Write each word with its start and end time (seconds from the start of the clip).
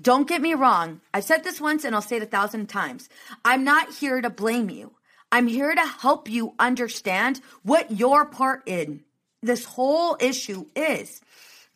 Don't 0.00 0.28
get 0.28 0.42
me 0.42 0.54
wrong. 0.54 1.00
I've 1.14 1.24
said 1.24 1.42
this 1.42 1.60
once 1.60 1.84
and 1.84 1.94
I'll 1.94 2.02
say 2.02 2.16
it 2.16 2.22
a 2.22 2.26
thousand 2.26 2.66
times. 2.68 3.08
I'm 3.44 3.64
not 3.64 3.94
here 3.94 4.20
to 4.20 4.28
blame 4.28 4.68
you. 4.68 4.92
I'm 5.32 5.46
here 5.48 5.74
to 5.74 5.86
help 5.86 6.28
you 6.30 6.54
understand 6.58 7.40
what 7.62 7.90
your 7.90 8.26
part 8.26 8.62
in 8.66 9.02
this 9.42 9.64
whole 9.64 10.16
issue 10.20 10.66
is. 10.76 11.20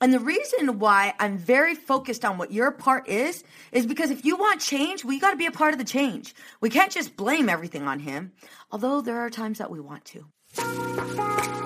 And 0.03 0.15
the 0.15 0.21
reason 0.21 0.79
why 0.79 1.15
I'm 1.19 1.37
very 1.37 1.75
focused 1.75 2.25
on 2.25 2.39
what 2.39 2.53
your 2.53 2.71
part 2.71 3.09
is, 3.09 3.45
is 3.71 3.87
because 3.87 4.11
if 4.11 4.25
you 4.25 4.37
want 4.37 4.61
change, 4.61 5.05
we 5.05 5.21
got 5.21 5.33
to 5.33 5.37
be 5.37 5.47
a 5.47 5.51
part 5.51 5.75
of 5.75 5.79
the 5.79 5.85
change. 5.85 6.35
We 6.61 6.71
can't 6.71 6.91
just 6.91 7.17
blame 7.17 7.49
everything 7.51 7.87
on 7.87 7.99
him, 8.01 8.33
although 8.71 9.03
there 9.03 9.19
are 9.19 9.29
times 9.31 9.59
that 9.59 9.71
we 9.71 9.81
want 9.81 10.05
to. 10.07 11.60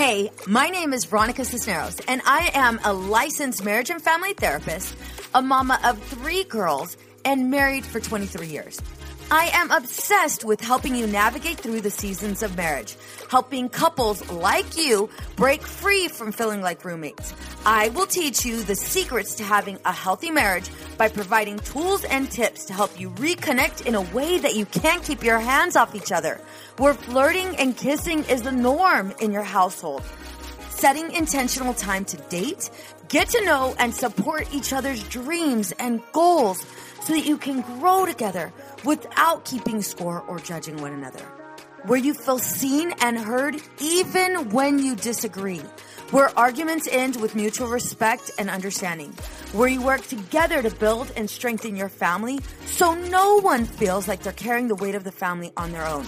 Hey, 0.00 0.32
my 0.46 0.70
name 0.70 0.94
is 0.94 1.04
Veronica 1.04 1.44
Cisneros, 1.44 2.00
and 2.08 2.22
I 2.24 2.50
am 2.54 2.80
a 2.84 2.90
licensed 2.90 3.62
marriage 3.62 3.90
and 3.90 4.00
family 4.00 4.32
therapist, 4.32 4.96
a 5.34 5.42
mama 5.42 5.78
of 5.84 6.02
three 6.04 6.44
girls, 6.44 6.96
and 7.26 7.50
married 7.50 7.84
for 7.84 8.00
23 8.00 8.46
years. 8.46 8.80
I 9.32 9.50
am 9.54 9.70
obsessed 9.70 10.44
with 10.44 10.60
helping 10.60 10.96
you 10.96 11.06
navigate 11.06 11.60
through 11.60 11.82
the 11.82 11.90
seasons 11.90 12.42
of 12.42 12.56
marriage, 12.56 12.96
helping 13.30 13.68
couples 13.68 14.28
like 14.28 14.76
you 14.76 15.08
break 15.36 15.62
free 15.62 16.08
from 16.08 16.32
feeling 16.32 16.62
like 16.62 16.84
roommates. 16.84 17.32
I 17.64 17.90
will 17.90 18.06
teach 18.06 18.44
you 18.44 18.60
the 18.60 18.74
secrets 18.74 19.36
to 19.36 19.44
having 19.44 19.78
a 19.84 19.92
healthy 19.92 20.32
marriage 20.32 20.68
by 20.98 21.10
providing 21.10 21.60
tools 21.60 22.02
and 22.02 22.28
tips 22.28 22.64
to 22.64 22.72
help 22.72 22.98
you 22.98 23.10
reconnect 23.10 23.86
in 23.86 23.94
a 23.94 24.00
way 24.00 24.38
that 24.38 24.56
you 24.56 24.66
can't 24.66 25.04
keep 25.04 25.22
your 25.22 25.38
hands 25.38 25.76
off 25.76 25.94
each 25.94 26.10
other 26.10 26.40
where 26.78 26.94
flirting 26.94 27.54
and 27.56 27.76
kissing 27.76 28.24
is 28.24 28.42
the 28.42 28.50
norm 28.50 29.14
in 29.20 29.30
your 29.30 29.44
household. 29.44 30.02
Setting 30.70 31.12
intentional 31.12 31.74
time 31.74 32.04
to 32.06 32.16
date, 32.30 32.68
get 33.08 33.28
to 33.28 33.44
know 33.44 33.76
and 33.78 33.94
support 33.94 34.52
each 34.52 34.72
other's 34.72 35.04
dreams 35.04 35.72
and 35.78 36.02
goals 36.12 36.66
so 37.02 37.12
that 37.12 37.26
you 37.26 37.36
can 37.36 37.60
grow 37.62 38.06
together 38.06 38.52
without 38.84 39.44
keeping 39.44 39.82
score 39.82 40.20
or 40.22 40.38
judging 40.38 40.76
one 40.78 40.92
another. 40.92 41.24
Where 41.86 41.98
you 41.98 42.12
feel 42.12 42.38
seen 42.38 42.92
and 43.00 43.18
heard 43.18 43.56
even 43.80 44.50
when 44.50 44.78
you 44.78 44.96
disagree 44.96 45.62
where 46.10 46.36
arguments 46.36 46.88
end 46.90 47.16
with 47.20 47.36
mutual 47.36 47.68
respect 47.68 48.30
and 48.38 48.50
understanding, 48.50 49.14
where 49.52 49.68
you 49.68 49.80
work 49.80 50.02
together 50.06 50.60
to 50.60 50.70
build 50.76 51.12
and 51.16 51.30
strengthen 51.30 51.76
your 51.76 51.88
family 51.88 52.40
so 52.66 52.94
no 52.94 53.40
one 53.40 53.64
feels 53.64 54.08
like 54.08 54.22
they're 54.22 54.32
carrying 54.32 54.68
the 54.68 54.74
weight 54.74 54.96
of 54.96 55.04
the 55.04 55.12
family 55.12 55.52
on 55.56 55.70
their 55.70 55.86
own. 55.86 56.04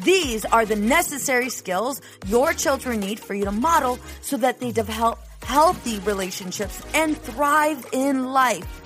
These 0.00 0.44
are 0.46 0.66
the 0.66 0.76
necessary 0.76 1.50
skills 1.50 2.00
your 2.26 2.52
children 2.52 2.98
need 2.98 3.20
for 3.20 3.34
you 3.34 3.44
to 3.44 3.52
model 3.52 3.98
so 4.22 4.36
that 4.38 4.58
they 4.58 4.72
develop 4.72 5.20
healthy 5.44 6.00
relationships 6.00 6.82
and 6.94 7.16
thrive 7.16 7.86
in 7.92 8.24
life. 8.24 8.83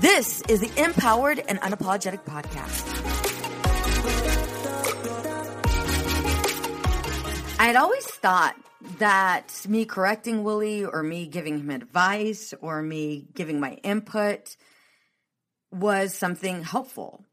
This 0.00 0.42
is 0.42 0.60
the 0.60 0.70
Empowered 0.76 1.38
and 1.48 1.58
Unapologetic 1.60 2.22
Podcast. 2.26 2.84
I 7.58 7.64
had 7.64 7.76
always 7.76 8.04
thought 8.04 8.56
that 8.98 9.64
me 9.66 9.86
correcting 9.86 10.44
Willie 10.44 10.84
or 10.84 11.02
me 11.02 11.26
giving 11.26 11.60
him 11.60 11.70
advice 11.70 12.52
or 12.60 12.82
me 12.82 13.24
giving 13.34 13.58
my 13.58 13.78
input 13.82 14.56
was 15.72 16.12
something 16.12 16.62
helpful. 16.62 17.24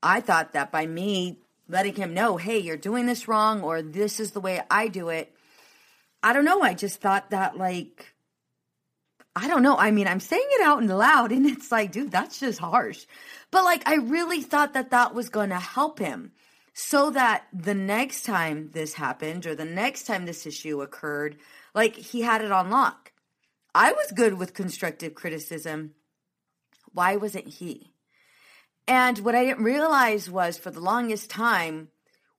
I 0.00 0.20
thought 0.20 0.52
that 0.52 0.70
by 0.70 0.86
me 0.86 1.40
letting 1.68 1.96
him 1.96 2.14
know, 2.14 2.36
hey, 2.36 2.60
you're 2.60 2.76
doing 2.76 3.06
this 3.06 3.26
wrong 3.26 3.62
or 3.62 3.82
this 3.82 4.20
is 4.20 4.30
the 4.30 4.40
way 4.40 4.62
I 4.70 4.86
do 4.86 5.08
it, 5.08 5.34
I 6.22 6.32
don't 6.32 6.44
know. 6.44 6.62
I 6.62 6.74
just 6.74 7.00
thought 7.00 7.30
that, 7.30 7.58
like, 7.58 8.11
I 9.34 9.48
don't 9.48 9.62
know. 9.62 9.76
I 9.76 9.90
mean, 9.90 10.06
I'm 10.06 10.20
saying 10.20 10.46
it 10.52 10.62
out 10.62 10.80
and 10.80 10.88
loud 10.88 11.32
and 11.32 11.46
it's 11.46 11.72
like, 11.72 11.92
dude, 11.92 12.10
that's 12.10 12.38
just 12.38 12.58
harsh. 12.58 13.06
But 13.50 13.64
like, 13.64 13.88
I 13.88 13.96
really 13.96 14.42
thought 14.42 14.74
that 14.74 14.90
that 14.90 15.14
was 15.14 15.28
going 15.28 15.50
to 15.50 15.58
help 15.58 15.98
him 15.98 16.32
so 16.74 17.10
that 17.10 17.44
the 17.52 17.74
next 17.74 18.24
time 18.24 18.70
this 18.72 18.94
happened 18.94 19.46
or 19.46 19.54
the 19.54 19.64
next 19.64 20.04
time 20.04 20.26
this 20.26 20.46
issue 20.46 20.80
occurred, 20.82 21.36
like 21.74 21.96
he 21.96 22.22
had 22.22 22.42
it 22.42 22.52
on 22.52 22.70
lock. 22.70 23.12
I 23.74 23.92
was 23.92 24.12
good 24.12 24.34
with 24.34 24.54
constructive 24.54 25.14
criticism. 25.14 25.94
Why 26.92 27.16
wasn't 27.16 27.48
he? 27.48 27.92
And 28.86 29.18
what 29.20 29.34
I 29.34 29.44
didn't 29.44 29.64
realize 29.64 30.30
was 30.30 30.58
for 30.58 30.70
the 30.70 30.80
longest 30.80 31.30
time, 31.30 31.88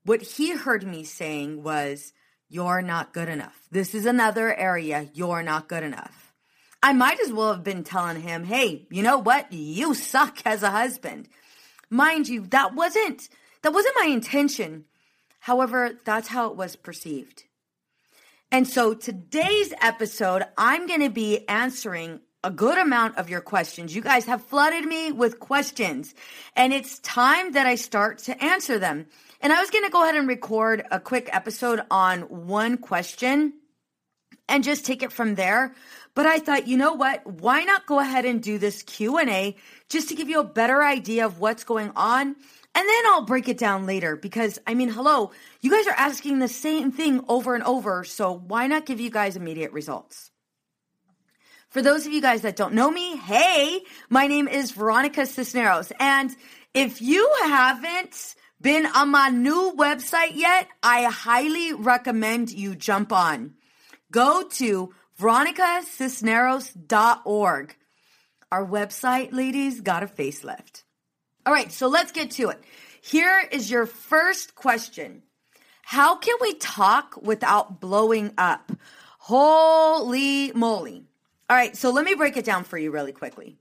what 0.03 0.21
he 0.21 0.55
heard 0.55 0.85
me 0.85 1.03
saying 1.03 1.63
was, 1.63 2.13
You're 2.49 2.81
not 2.81 3.13
good 3.13 3.29
enough. 3.29 3.67
This 3.71 3.95
is 3.95 4.05
another 4.05 4.53
area 4.53 5.09
you're 5.13 5.41
not 5.41 5.67
good 5.67 5.83
enough. 5.83 6.22
I 6.83 6.91
might 6.91 7.21
as 7.21 7.31
well 7.31 7.53
have 7.53 7.63
been 7.63 7.85
telling 7.85 8.21
him, 8.21 8.43
Hey, 8.43 8.85
you 8.91 9.01
know 9.01 9.17
what? 9.17 9.51
You 9.53 9.93
suck 9.93 10.39
as 10.45 10.61
a 10.63 10.69
husband. 10.69 11.29
Mind 11.89 12.27
you, 12.27 12.45
that 12.47 12.75
wasn't 12.75 13.29
that 13.61 13.73
wasn't 13.73 13.95
my 13.99 14.07
intention. 14.07 14.83
However, 15.39 15.91
that's 16.03 16.27
how 16.27 16.49
it 16.49 16.57
was 16.57 16.75
perceived. 16.75 17.43
And 18.51 18.67
so 18.67 18.93
today's 18.93 19.73
episode, 19.81 20.43
I'm 20.57 20.85
going 20.85 20.99
to 21.01 21.09
be 21.09 21.47
answering 21.47 22.19
a 22.43 22.51
good 22.51 22.77
amount 22.77 23.17
of 23.17 23.29
your 23.29 23.41
questions. 23.41 23.95
You 23.95 24.01
guys 24.01 24.25
have 24.25 24.43
flooded 24.43 24.85
me 24.85 25.11
with 25.11 25.39
questions, 25.39 26.13
and 26.55 26.73
it's 26.73 26.99
time 26.99 27.53
that 27.53 27.65
I 27.65 27.75
start 27.75 28.19
to 28.19 28.43
answer 28.43 28.77
them. 28.77 29.07
And 29.41 29.53
I 29.53 29.59
was 29.61 29.69
going 29.69 29.85
to 29.85 29.89
go 29.89 30.03
ahead 30.03 30.15
and 30.15 30.27
record 30.27 30.83
a 30.91 30.99
quick 30.99 31.29
episode 31.31 31.81
on 31.89 32.21
one 32.23 32.77
question 32.77 33.53
and 34.47 34.63
just 34.63 34.85
take 34.85 35.03
it 35.03 35.11
from 35.11 35.35
there. 35.35 35.73
But 36.15 36.25
I 36.25 36.39
thought, 36.39 36.67
you 36.67 36.77
know 36.77 36.93
what? 36.93 37.25
Why 37.25 37.63
not 37.63 37.87
go 37.87 37.99
ahead 37.99 38.25
and 38.25 38.41
do 38.41 38.57
this 38.57 38.83
Q&A 38.83 39.55
just 39.89 40.09
to 40.09 40.15
give 40.15 40.29
you 40.29 40.39
a 40.39 40.43
better 40.43 40.83
idea 40.83 41.25
of 41.25 41.39
what's 41.39 41.63
going 41.63 41.91
on 41.95 42.35
and 42.75 42.89
then 42.89 43.05
I'll 43.07 43.25
break 43.25 43.47
it 43.49 43.57
down 43.57 43.85
later 43.85 44.15
because 44.15 44.57
I 44.65 44.73
mean, 44.73 44.89
hello, 44.89 45.31
you 45.61 45.69
guys 45.69 45.85
are 45.87 45.95
asking 45.95 46.39
the 46.39 46.47
same 46.47 46.91
thing 46.91 47.23
over 47.27 47.53
and 47.53 47.63
over. 47.63 48.03
So 48.03 48.33
why 48.33 48.65
not 48.67 48.85
give 48.85 48.99
you 48.99 49.11
guys 49.11 49.35
immediate 49.35 49.71
results? 49.71 50.31
For 51.69 51.81
those 51.81 52.05
of 52.05 52.13
you 52.13 52.21
guys 52.21 52.41
that 52.41 52.55
don't 52.55 52.73
know 52.73 52.89
me, 52.89 53.17
hey, 53.17 53.81
my 54.09 54.27
name 54.27 54.47
is 54.47 54.71
Veronica 54.71 55.25
Cisneros. 55.25 55.91
And 55.99 56.35
if 56.73 57.01
you 57.01 57.31
haven't 57.43 58.35
been 58.59 58.85
on 58.87 59.09
my 59.09 59.29
new 59.29 59.73
website 59.77 60.35
yet, 60.35 60.67
I 60.81 61.03
highly 61.03 61.73
recommend 61.73 62.51
you 62.51 62.75
jump 62.75 63.11
on. 63.11 63.53
Go 64.11 64.47
to 64.53 64.93
veronicacisneros.org. 65.23 67.75
Our 68.51 68.67
website, 68.67 69.31
ladies, 69.31 69.79
got 69.81 70.03
a 70.03 70.07
facelift. 70.07 70.83
All 71.45 71.53
right, 71.53 71.71
so 71.71 71.87
let's 71.87 72.11
get 72.11 72.31
to 72.31 72.49
it. 72.49 72.61
Here 73.01 73.47
is 73.51 73.71
your 73.71 73.85
first 73.85 74.55
question 74.55 75.23
How 75.83 76.17
can 76.17 76.35
we 76.41 76.55
talk 76.55 77.17
without 77.21 77.79
blowing 77.79 78.33
up? 78.37 78.73
Holy 79.17 80.51
moly. 80.51 81.05
All 81.49 81.57
right, 81.57 81.77
so 81.77 81.91
let 81.91 82.05
me 82.05 82.15
break 82.15 82.35
it 82.35 82.45
down 82.45 82.65
for 82.65 82.77
you 82.77 82.91
really 82.91 83.13
quickly. 83.13 83.55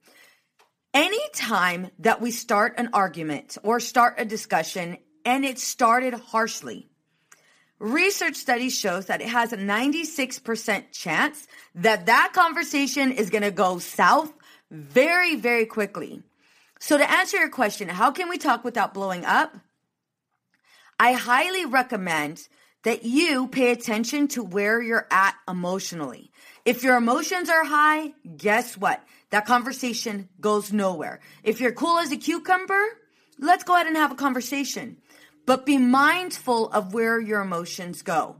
Anytime 0.92 1.90
that 2.00 2.20
we 2.20 2.32
start 2.32 2.74
an 2.76 2.90
argument 2.92 3.56
or 3.62 3.80
start 3.80 4.16
a 4.18 4.24
discussion 4.24 4.98
and 5.24 5.44
it 5.44 5.58
started 5.58 6.14
harshly, 6.14 6.88
research 7.82 8.36
study 8.36 8.70
shows 8.70 9.06
that 9.06 9.20
it 9.20 9.28
has 9.28 9.52
a 9.52 9.56
96% 9.56 10.92
chance 10.92 11.46
that 11.74 12.06
that 12.06 12.32
conversation 12.32 13.10
is 13.10 13.28
going 13.28 13.42
to 13.42 13.50
go 13.50 13.78
south 13.80 14.32
very, 14.70 15.34
very 15.34 15.66
quickly. 15.66 16.22
So, 16.78 16.96
to 16.96 17.10
answer 17.10 17.36
your 17.38 17.50
question, 17.50 17.88
how 17.88 18.10
can 18.12 18.28
we 18.28 18.38
talk 18.38 18.64
without 18.64 18.94
blowing 18.94 19.24
up? 19.24 19.56
I 20.98 21.12
highly 21.12 21.64
recommend 21.64 22.46
that 22.84 23.04
you 23.04 23.48
pay 23.48 23.72
attention 23.72 24.28
to 24.28 24.42
where 24.42 24.80
you're 24.80 25.06
at 25.10 25.34
emotionally. 25.48 26.30
If 26.64 26.82
your 26.82 26.96
emotions 26.96 27.48
are 27.48 27.64
high, 27.64 28.12
guess 28.36 28.76
what? 28.76 29.02
That 29.30 29.46
conversation 29.46 30.28
goes 30.40 30.72
nowhere. 30.72 31.20
If 31.42 31.60
you're 31.60 31.72
cool 31.72 31.98
as 31.98 32.12
a 32.12 32.16
cucumber, 32.16 32.84
let's 33.38 33.64
go 33.64 33.74
ahead 33.74 33.86
and 33.86 33.96
have 33.96 34.12
a 34.12 34.16
conversation. 34.16 34.98
But 35.46 35.66
be 35.66 35.78
mindful 35.78 36.70
of 36.70 36.94
where 36.94 37.20
your 37.20 37.40
emotions 37.40 38.02
go. 38.02 38.36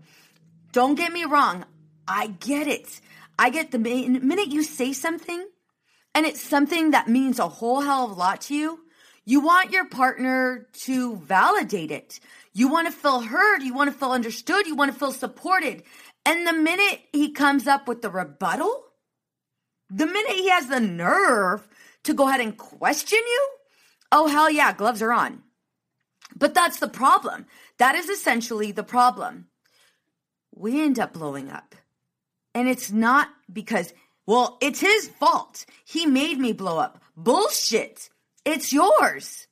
Don't 0.73 0.95
get 0.95 1.13
me 1.13 1.25
wrong. 1.25 1.65
I 2.07 2.29
get 2.29 2.67
it. 2.67 3.01
I 3.39 3.51
get 3.51 3.71
the 3.71 3.79
minute 3.79 4.49
you 4.49 4.63
say 4.63 4.93
something, 4.93 5.47
and 6.15 6.27
it's 6.27 6.43
something 6.43 6.93
that 6.93 7.09
means 7.09 7.39
a 7.39 7.49
whole 7.49 7.81
hell 7.81 8.05
of 8.05 8.13
a 8.13 8.15
lot 8.15 8.43
to 8.43 8.55
you, 8.55 8.81
you 9.25 9.41
want 9.41 9.71
your 9.71 9.89
partner 9.89 10.67
to 10.85 11.17
validate 11.17 11.91
it. 11.91 12.19
You 12.53 12.69
want 12.69 12.89
to 12.89 12.93
feel 12.93 13.21
heard. 13.21 13.63
You 13.63 13.73
want 13.73 13.93
to 13.93 13.97
feel 13.97 14.11
understood. 14.11 14.67
You 14.67 14.75
want 14.75 14.93
to 14.93 14.99
feel 14.99 15.13
supported. 15.13 15.85
And 16.27 16.47
the 16.47 16.53
minute 16.53 17.01
he 17.13 17.31
comes 17.31 17.67
up 17.67 17.87
with 17.87 18.03
the 18.03 18.11
rebuttal, 18.11 18.85
the 19.89 20.07
minute 20.07 20.33
he 20.33 20.51
has 20.51 20.69
the 20.69 20.81
nerve 20.81 21.67
to 22.05 22.15
go 22.15 22.29
ahead 22.29 22.41
and 22.41 22.57
question 22.57 23.19
you, 23.19 23.49
Oh, 24.11 24.27
hell 24.27 24.51
yeah, 24.51 24.73
gloves 24.73 25.01
are 25.03 25.13
on. 25.13 25.42
But 26.43 26.55
that's 26.55 26.81
the 26.81 26.89
problem. 26.89 27.47
That 27.79 27.95
is 27.95 28.09
essentially 28.09 28.73
the 28.73 28.83
problem. 28.83 29.47
We 30.53 30.83
end 30.83 30.99
up 30.99 31.13
blowing 31.13 31.49
up. 31.49 31.77
And 32.53 32.67
it's 32.67 32.91
not 32.91 33.29
because, 33.53 33.95
well, 34.27 34.59
it's 34.61 34.81
his 34.81 35.07
fault. 35.07 35.65
He 35.85 36.05
made 36.05 36.41
me 36.41 36.53
blow 36.53 36.79
up. 36.79 37.01
Bullshit. 37.17 38.11
It's 38.45 38.73
yours. 38.73 39.47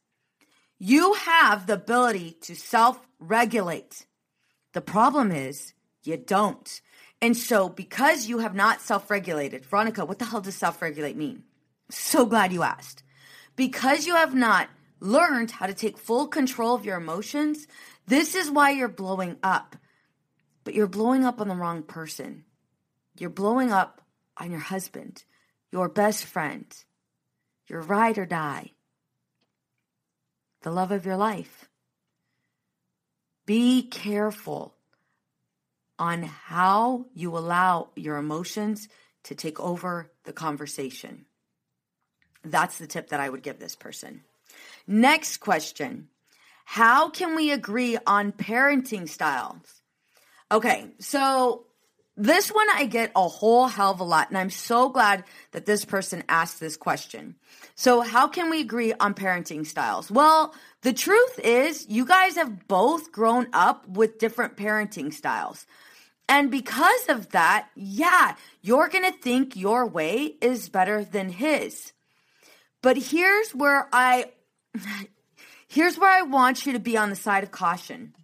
You 0.81 1.15
have 1.15 1.69
the 1.69 1.75
ability 1.75 2.33
to 2.41 2.57
self 2.57 2.99
regulate. 3.21 4.07
The 4.73 4.81
problem 4.81 5.31
is 5.31 5.75
you 6.03 6.17
don't. 6.17 6.81
And 7.23 7.37
so, 7.37 7.69
because 7.69 8.27
you 8.27 8.39
have 8.39 8.57
not 8.57 8.81
self 8.81 9.09
regulated, 9.13 9.65
Veronica, 9.65 10.05
what 10.05 10.19
the 10.19 10.25
hell 10.25 10.41
does 10.41 10.57
self 10.57 10.83
regulate 10.83 11.17
mean? 11.17 11.45
So 11.89 12.27
glad 12.27 12.53
you 12.53 12.65
asked. 12.65 13.05
Because 13.55 14.09
you 14.09 14.17
have 14.17 14.35
not 14.35 14.69
learned 15.01 15.51
how 15.51 15.67
to 15.67 15.75
take 15.75 15.99
full 15.99 16.29
control 16.29 16.75
of 16.75 16.85
your 16.85 16.99
emotions, 16.99 17.67
this 18.07 18.35
is 18.35 18.51
why 18.51 18.71
you're 18.71 18.89
blowing 18.89 19.37
up. 19.43 19.77
But 20.65 20.75
you're 20.75 20.87
blowing 20.87 21.25
up 21.25 21.41
on 21.41 21.49
the 21.49 21.55
wrong 21.55 21.83
person. 21.83 22.45
You're 23.19 23.31
blowing 23.31 23.73
up 23.73 24.03
on 24.37 24.51
your 24.51 24.61
husband, 24.61 25.25
your 25.73 25.89
best 25.89 26.25
friend, 26.25 26.67
your 27.67 27.81
ride 27.81 28.19
or 28.19 28.27
die, 28.27 28.73
the 30.63 30.71
love 30.71 30.93
of 30.93 31.07
your 31.07 31.17
life. 31.17 31.69
Be 33.47 33.83
careful 33.83 34.75
on 35.99 36.23
how 36.23 37.07
you 37.15 37.37
allow 37.37 37.91
your 37.95 38.17
emotions 38.17 38.89
to 39.25 39.35
take 39.35 39.61
over 39.61 40.11
the 40.25 40.33
conversation. 40.33 41.27
That's 42.43 42.79
the 42.79 42.87
tip 42.87 43.11
that 43.11 43.21
I 43.21 43.29
would 43.29 43.43
give 43.43 43.59
this 43.59 43.77
person. 43.77 44.23
Next 44.91 45.37
question 45.37 46.09
How 46.65 47.11
can 47.11 47.37
we 47.37 47.53
agree 47.53 47.97
on 48.09 48.33
parenting 48.33 49.09
styles? 49.09 49.83
Okay, 50.51 50.89
so 50.99 51.67
this 52.17 52.49
one 52.49 52.67
I 52.75 52.87
get 52.87 53.13
a 53.15 53.29
whole 53.29 53.69
hell 53.69 53.93
of 53.93 54.01
a 54.01 54.05
lot, 54.05 54.31
and 54.31 54.37
I'm 54.37 54.51
so 54.51 54.89
glad 54.89 55.23
that 55.53 55.65
this 55.65 55.85
person 55.85 56.25
asked 56.29 56.59
this 56.59 56.77
question. 56.77 57.37
So, 57.77 58.01
how 58.01 58.27
can 58.27 58.51
we 58.51 58.61
agree 58.61 58.93
on 58.99 59.15
parenting 59.15 59.65
styles? 59.65 60.11
Well, 60.11 60.57
the 60.83 60.93
truth 60.93 61.39
is, 61.39 61.87
you 61.89 62.05
guys 62.05 62.35
have 62.35 62.67
both 62.67 63.13
grown 63.13 63.47
up 63.53 63.89
with 63.89 64.19
different 64.19 64.57
parenting 64.57 65.15
styles. 65.15 65.69
And 66.29 66.51
because 66.51 67.09
of 67.09 67.29
that, 67.29 67.69
yeah, 67.77 68.35
you're 68.61 68.89
going 68.89 69.05
to 69.05 69.17
think 69.17 69.55
your 69.55 69.87
way 69.87 70.35
is 70.41 70.69
better 70.69 71.05
than 71.05 71.29
his. 71.29 71.93
But 72.83 72.97
here's 72.97 73.55
where 73.55 73.89
I 73.93 74.33
here's 75.69 75.99
where 75.99 76.11
I 76.11 76.23
want 76.23 76.67
you 76.67 76.73
to 76.73 76.79
be 76.79 76.97
on 76.97 77.11
the 77.11 77.17
side 77.17 77.45
of 77.45 77.51
caution. 77.51 78.15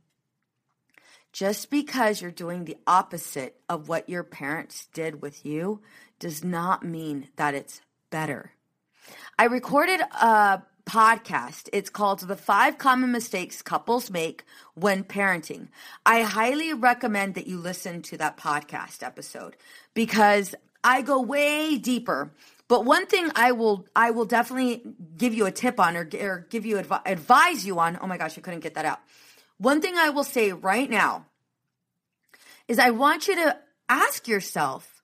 Just 1.32 1.70
because 1.70 2.22
you're 2.22 2.30
doing 2.30 2.64
the 2.64 2.78
opposite 2.86 3.60
of 3.68 3.88
what 3.88 4.08
your 4.08 4.24
parents 4.24 4.88
did 4.94 5.20
with 5.20 5.44
you 5.44 5.82
does 6.18 6.42
not 6.42 6.82
mean 6.82 7.28
that 7.36 7.54
it's 7.54 7.82
better. 8.10 8.52
I 9.38 9.44
recorded 9.44 10.00
a 10.00 10.62
podcast. 10.86 11.68
It's 11.72 11.90
called 11.90 12.20
The 12.20 12.36
Five 12.36 12.78
Common 12.78 13.12
Mistakes 13.12 13.60
Couples 13.60 14.10
Make 14.10 14.44
When 14.74 15.04
Parenting. 15.04 15.68
I 16.06 16.22
highly 16.22 16.72
recommend 16.72 17.34
that 17.34 17.46
you 17.46 17.58
listen 17.58 18.02
to 18.02 18.16
that 18.16 18.38
podcast 18.38 19.02
episode 19.02 19.56
because 19.92 20.54
I 20.82 21.02
go 21.02 21.20
way 21.20 21.76
deeper. 21.76 22.30
But 22.68 22.84
one 22.84 23.06
thing 23.06 23.30
I 23.34 23.52
will 23.52 23.86
I 23.94 24.10
will 24.10 24.24
definitely 24.24 24.82
give 25.16 25.34
you 25.34 25.46
a 25.46 25.52
tip 25.52 25.78
on 25.78 25.96
or, 25.96 26.08
or 26.20 26.46
give 26.50 26.66
you 26.66 26.76
advi- 26.76 27.02
advise 27.06 27.64
you 27.64 27.78
on. 27.78 27.98
Oh 28.00 28.06
my 28.06 28.16
gosh, 28.16 28.36
I 28.36 28.40
couldn't 28.40 28.60
get 28.60 28.74
that 28.74 28.84
out. 28.84 29.00
One 29.58 29.80
thing 29.80 29.96
I 29.96 30.10
will 30.10 30.24
say 30.24 30.52
right 30.52 30.90
now 30.90 31.26
is 32.68 32.78
I 32.78 32.90
want 32.90 33.28
you 33.28 33.36
to 33.36 33.56
ask 33.88 34.26
yourself, 34.26 35.02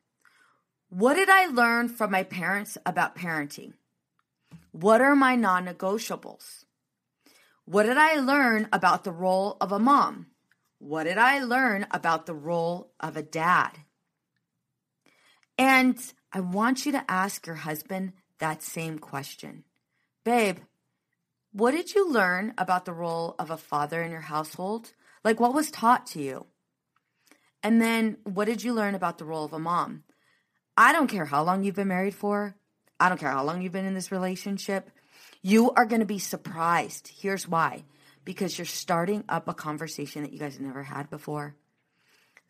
what 0.88 1.14
did 1.14 1.30
I 1.30 1.46
learn 1.46 1.88
from 1.88 2.10
my 2.10 2.24
parents 2.24 2.76
about 2.84 3.16
parenting? 3.16 3.74
What 4.72 5.00
are 5.00 5.14
my 5.14 5.36
non 5.36 5.66
negotiables? 5.66 6.64
What 7.64 7.84
did 7.84 7.96
I 7.96 8.16
learn 8.16 8.68
about 8.72 9.04
the 9.04 9.12
role 9.12 9.56
of 9.60 9.70
a 9.70 9.78
mom? 9.78 10.26
What 10.78 11.04
did 11.04 11.16
I 11.16 11.44
learn 11.44 11.86
about 11.92 12.26
the 12.26 12.34
role 12.34 12.90
of 12.98 13.16
a 13.16 13.22
dad? 13.22 13.70
And 15.56 15.96
I 16.32 16.40
want 16.40 16.86
you 16.86 16.92
to 16.92 17.10
ask 17.10 17.46
your 17.46 17.56
husband 17.56 18.12
that 18.38 18.62
same 18.62 18.98
question. 18.98 19.64
Babe, 20.24 20.58
what 21.52 21.72
did 21.72 21.94
you 21.94 22.10
learn 22.10 22.54
about 22.56 22.84
the 22.86 22.92
role 22.92 23.34
of 23.38 23.50
a 23.50 23.56
father 23.56 24.02
in 24.02 24.10
your 24.10 24.20
household? 24.20 24.92
Like, 25.24 25.38
what 25.38 25.54
was 25.54 25.70
taught 25.70 26.06
to 26.08 26.22
you? 26.22 26.46
And 27.62 27.80
then, 27.80 28.16
what 28.24 28.46
did 28.46 28.64
you 28.64 28.72
learn 28.72 28.94
about 28.94 29.18
the 29.18 29.24
role 29.24 29.44
of 29.44 29.52
a 29.52 29.58
mom? 29.58 30.04
I 30.76 30.92
don't 30.92 31.08
care 31.08 31.26
how 31.26 31.42
long 31.42 31.64
you've 31.64 31.76
been 31.76 31.88
married 31.88 32.14
for. 32.14 32.56
I 32.98 33.08
don't 33.08 33.18
care 33.18 33.30
how 33.30 33.44
long 33.44 33.60
you've 33.60 33.72
been 33.72 33.84
in 33.84 33.94
this 33.94 34.10
relationship. 34.10 34.90
You 35.42 35.70
are 35.72 35.86
going 35.86 36.00
to 36.00 36.06
be 36.06 36.18
surprised. 36.18 37.10
Here's 37.20 37.46
why 37.46 37.84
because 38.24 38.56
you're 38.56 38.64
starting 38.64 39.24
up 39.28 39.48
a 39.48 39.54
conversation 39.54 40.22
that 40.22 40.32
you 40.32 40.38
guys 40.38 40.60
never 40.60 40.84
had 40.84 41.10
before. 41.10 41.56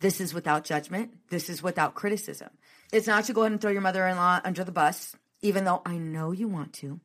This 0.02 0.20
is 0.20 0.34
without 0.34 0.64
judgment. 0.64 1.12
This 1.30 1.48
is 1.48 1.62
without 1.62 1.94
criticism. 1.94 2.50
It's 2.92 3.06
not 3.06 3.24
to 3.26 3.32
go 3.32 3.42
ahead 3.42 3.52
and 3.52 3.60
throw 3.60 3.70
your 3.70 3.82
mother 3.82 4.04
in 4.08 4.16
law 4.16 4.40
under 4.44 4.64
the 4.64 4.72
bus, 4.72 5.14
even 5.42 5.64
though 5.64 5.80
I 5.86 5.96
know 5.96 6.32
you 6.32 6.48
want 6.48 6.72
to. 6.74 7.00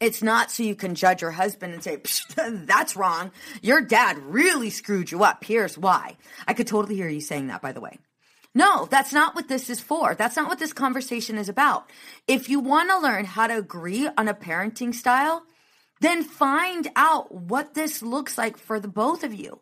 It's 0.00 0.22
not 0.22 0.50
so 0.50 0.62
you 0.62 0.74
can 0.74 0.94
judge 0.94 1.20
your 1.20 1.30
husband 1.30 1.74
and 1.74 1.84
say, 1.84 2.00
that's 2.64 2.96
wrong. 2.96 3.32
Your 3.60 3.82
dad 3.82 4.16
really 4.16 4.70
screwed 4.70 5.10
you 5.10 5.24
up. 5.24 5.44
Here's 5.44 5.76
why. 5.76 6.16
I 6.48 6.54
could 6.54 6.66
totally 6.66 6.94
hear 6.94 7.08
you 7.08 7.20
saying 7.20 7.48
that, 7.48 7.60
by 7.60 7.72
the 7.72 7.82
way. 7.82 7.98
No, 8.54 8.86
that's 8.86 9.12
not 9.12 9.34
what 9.34 9.48
this 9.48 9.68
is 9.68 9.80
for. 9.80 10.14
That's 10.14 10.36
not 10.36 10.48
what 10.48 10.58
this 10.58 10.72
conversation 10.72 11.36
is 11.36 11.50
about. 11.50 11.90
If 12.26 12.48
you 12.48 12.60
want 12.60 12.88
to 12.88 12.98
learn 12.98 13.26
how 13.26 13.46
to 13.46 13.58
agree 13.58 14.08
on 14.16 14.26
a 14.26 14.32
parenting 14.32 14.94
style, 14.94 15.44
then 16.00 16.24
find 16.24 16.90
out 16.96 17.30
what 17.30 17.74
this 17.74 18.02
looks 18.02 18.38
like 18.38 18.56
for 18.56 18.80
the 18.80 18.88
both 18.88 19.22
of 19.22 19.34
you. 19.34 19.60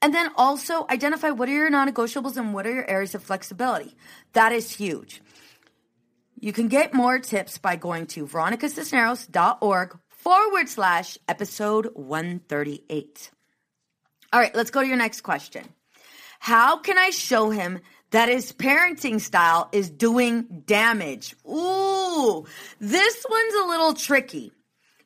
And 0.00 0.14
then 0.14 0.30
also 0.36 0.86
identify 0.88 1.30
what 1.30 1.48
are 1.48 1.52
your 1.52 1.70
non 1.70 1.88
negotiables 1.88 2.36
and 2.36 2.54
what 2.54 2.66
are 2.66 2.72
your 2.72 2.88
areas 2.88 3.14
of 3.14 3.22
flexibility. 3.22 3.96
That 4.32 4.52
is 4.52 4.74
huge. 4.74 5.20
You 6.40 6.52
can 6.52 6.68
get 6.68 6.94
more 6.94 7.18
tips 7.18 7.58
by 7.58 7.76
going 7.76 8.06
to 8.08 8.26
veronicacisneros.org 8.26 9.98
forward 10.08 10.68
slash 10.68 11.18
episode 11.28 11.90
138. 11.94 13.30
All 14.32 14.40
right, 14.40 14.54
let's 14.54 14.70
go 14.70 14.82
to 14.82 14.86
your 14.86 14.96
next 14.96 15.22
question. 15.22 15.64
How 16.38 16.78
can 16.78 16.96
I 16.96 17.10
show 17.10 17.50
him 17.50 17.80
that 18.10 18.28
his 18.28 18.52
parenting 18.52 19.20
style 19.20 19.68
is 19.72 19.90
doing 19.90 20.62
damage. 20.66 21.34
Ooh, 21.46 22.46
this 22.80 23.26
one's 23.28 23.54
a 23.54 23.66
little 23.66 23.94
tricky 23.94 24.52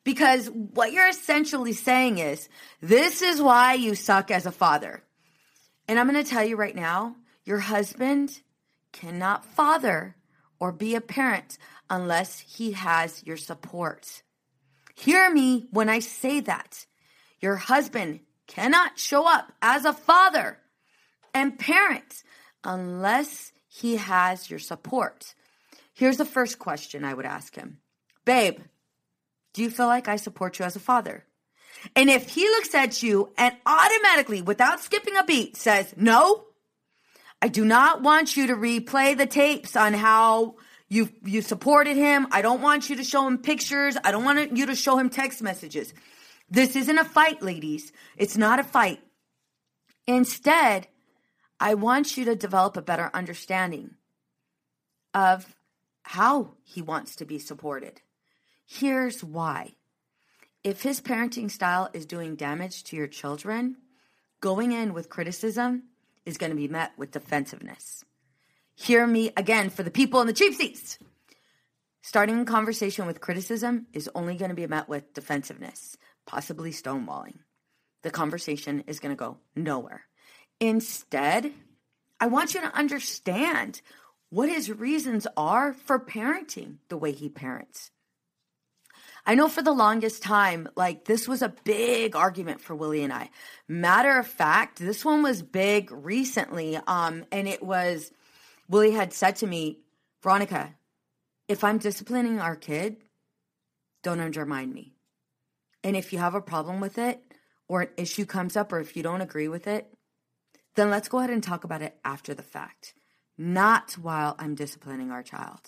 because 0.03 0.47
what 0.47 0.91
you're 0.91 1.07
essentially 1.07 1.73
saying 1.73 2.17
is 2.17 2.49
this 2.81 3.21
is 3.21 3.41
why 3.41 3.73
you 3.73 3.95
suck 3.95 4.31
as 4.31 4.45
a 4.45 4.51
father. 4.51 5.03
And 5.87 5.99
I'm 5.99 6.09
going 6.09 6.23
to 6.23 6.29
tell 6.29 6.43
you 6.43 6.55
right 6.55 6.75
now 6.75 7.15
your 7.45 7.59
husband 7.59 8.41
cannot 8.91 9.45
father 9.45 10.15
or 10.59 10.71
be 10.71 10.95
a 10.95 11.01
parent 11.01 11.57
unless 11.89 12.39
he 12.39 12.71
has 12.73 13.23
your 13.25 13.37
support. 13.37 14.23
Hear 14.95 15.29
me 15.31 15.67
when 15.71 15.89
I 15.89 15.99
say 15.99 16.39
that. 16.41 16.85
Your 17.39 17.55
husband 17.55 18.21
cannot 18.47 18.97
show 18.97 19.27
up 19.27 19.51
as 19.61 19.85
a 19.85 19.93
father 19.93 20.59
and 21.33 21.59
parent 21.59 22.23
unless 22.63 23.51
he 23.67 23.97
has 23.97 24.49
your 24.49 24.59
support. 24.59 25.33
Here's 25.93 26.17
the 26.17 26.25
first 26.25 26.59
question 26.59 27.03
I 27.03 27.13
would 27.13 27.25
ask 27.25 27.55
him 27.55 27.79
Babe, 28.25 28.59
do 29.53 29.61
you 29.61 29.69
feel 29.69 29.87
like 29.87 30.07
I 30.07 30.15
support 30.15 30.59
you 30.59 30.65
as 30.65 30.75
a 30.75 30.79
father? 30.79 31.25
And 31.95 32.09
if 32.09 32.29
he 32.29 32.43
looks 32.45 32.73
at 32.73 33.03
you 33.03 33.31
and 33.37 33.55
automatically, 33.65 34.41
without 34.41 34.79
skipping 34.79 35.17
a 35.17 35.23
beat, 35.23 35.57
says, 35.57 35.93
No, 35.97 36.45
I 37.41 37.49
do 37.49 37.65
not 37.65 38.01
want 38.01 38.37
you 38.37 38.47
to 38.47 38.55
replay 38.55 39.17
the 39.17 39.25
tapes 39.25 39.75
on 39.75 39.93
how 39.93 40.55
you 40.89 41.09
you 41.23 41.41
supported 41.41 41.97
him. 41.97 42.27
I 42.31 42.41
don't 42.41 42.61
want 42.61 42.89
you 42.89 42.95
to 42.97 43.03
show 43.03 43.27
him 43.27 43.37
pictures. 43.37 43.97
I 44.03 44.11
don't 44.11 44.23
want 44.23 44.55
you 44.55 44.65
to 44.67 44.75
show 44.75 44.97
him 44.97 45.09
text 45.09 45.41
messages. 45.41 45.93
This 46.49 46.75
isn't 46.75 46.97
a 46.97 47.05
fight, 47.05 47.41
ladies. 47.41 47.91
It's 48.15 48.37
not 48.37 48.59
a 48.59 48.63
fight. 48.63 49.01
Instead, 50.07 50.87
I 51.59 51.73
want 51.75 52.17
you 52.17 52.25
to 52.25 52.35
develop 52.35 52.77
a 52.77 52.81
better 52.81 53.09
understanding 53.13 53.95
of 55.13 55.55
how 56.03 56.55
he 56.63 56.81
wants 56.81 57.15
to 57.17 57.25
be 57.25 57.39
supported. 57.39 58.01
Here's 58.65 59.23
why. 59.23 59.75
If 60.63 60.81
his 60.81 61.01
parenting 61.01 61.51
style 61.51 61.89
is 61.93 62.05
doing 62.05 62.35
damage 62.35 62.83
to 62.85 62.95
your 62.95 63.07
children, 63.07 63.77
going 64.39 64.71
in 64.71 64.93
with 64.93 65.09
criticism 65.09 65.83
is 66.25 66.37
going 66.37 66.51
to 66.51 66.55
be 66.55 66.67
met 66.67 66.91
with 66.97 67.11
defensiveness. 67.11 68.03
Hear 68.75 69.05
me 69.05 69.31
again 69.37 69.69
for 69.69 69.83
the 69.83 69.91
people 69.91 70.21
in 70.21 70.27
the 70.27 70.33
cheap 70.33 70.53
seats. 70.53 70.97
Starting 72.01 72.39
a 72.39 72.45
conversation 72.45 73.05
with 73.05 73.21
criticism 73.21 73.87
is 73.93 74.09
only 74.15 74.35
going 74.35 74.49
to 74.49 74.55
be 74.55 74.67
met 74.67 74.89
with 74.89 75.13
defensiveness, 75.13 75.97
possibly 76.25 76.71
stonewalling. 76.71 77.37
The 78.01 78.11
conversation 78.11 78.83
is 78.87 78.99
going 78.99 79.15
to 79.15 79.19
go 79.19 79.37
nowhere. 79.55 80.03
Instead, 80.59 81.53
I 82.19 82.27
want 82.27 82.53
you 82.53 82.61
to 82.61 82.75
understand 82.75 83.81
what 84.29 84.49
his 84.49 84.71
reasons 84.71 85.27
are 85.37 85.73
for 85.73 85.99
parenting 85.99 86.77
the 86.89 86.97
way 86.97 87.11
he 87.11 87.29
parents. 87.29 87.91
I 89.25 89.35
know 89.35 89.47
for 89.47 89.61
the 89.61 89.71
longest 89.71 90.21
time, 90.21 90.67
like 90.75 91.05
this 91.05 91.27
was 91.27 91.41
a 91.41 91.53
big 91.63 92.15
argument 92.15 92.59
for 92.59 92.75
Willie 92.75 93.03
and 93.03 93.13
I. 93.13 93.29
Matter 93.67 94.17
of 94.17 94.27
fact, 94.27 94.79
this 94.79 95.05
one 95.05 95.23
was 95.23 95.41
big 95.41 95.91
recently. 95.91 96.77
Um, 96.87 97.25
and 97.31 97.47
it 97.47 97.63
was 97.63 98.11
Willie 98.67 98.91
had 98.91 99.13
said 99.13 99.37
to 99.37 99.47
me, 99.47 99.79
Veronica, 100.21 100.75
if 101.47 101.63
I'm 101.63 101.77
disciplining 101.77 102.39
our 102.39 102.55
kid, 102.55 102.97
don't 104.03 104.19
undermine 104.19 104.73
me. 104.73 104.93
And 105.83 105.95
if 105.95 106.11
you 106.11 106.19
have 106.19 106.35
a 106.35 106.41
problem 106.41 106.79
with 106.79 106.97
it, 106.97 107.21
or 107.67 107.81
an 107.81 107.89
issue 107.97 108.25
comes 108.25 108.57
up, 108.57 108.71
or 108.71 108.79
if 108.79 108.95
you 108.95 109.03
don't 109.03 109.21
agree 109.21 109.47
with 109.47 109.67
it, 109.67 109.87
then 110.75 110.89
let's 110.89 111.07
go 111.07 111.19
ahead 111.19 111.29
and 111.29 111.43
talk 111.43 111.63
about 111.63 111.81
it 111.81 111.97
after 112.03 112.33
the 112.33 112.43
fact, 112.43 112.93
not 113.37 113.93
while 113.93 114.35
I'm 114.39 114.55
disciplining 114.55 115.11
our 115.11 115.23
child. 115.23 115.61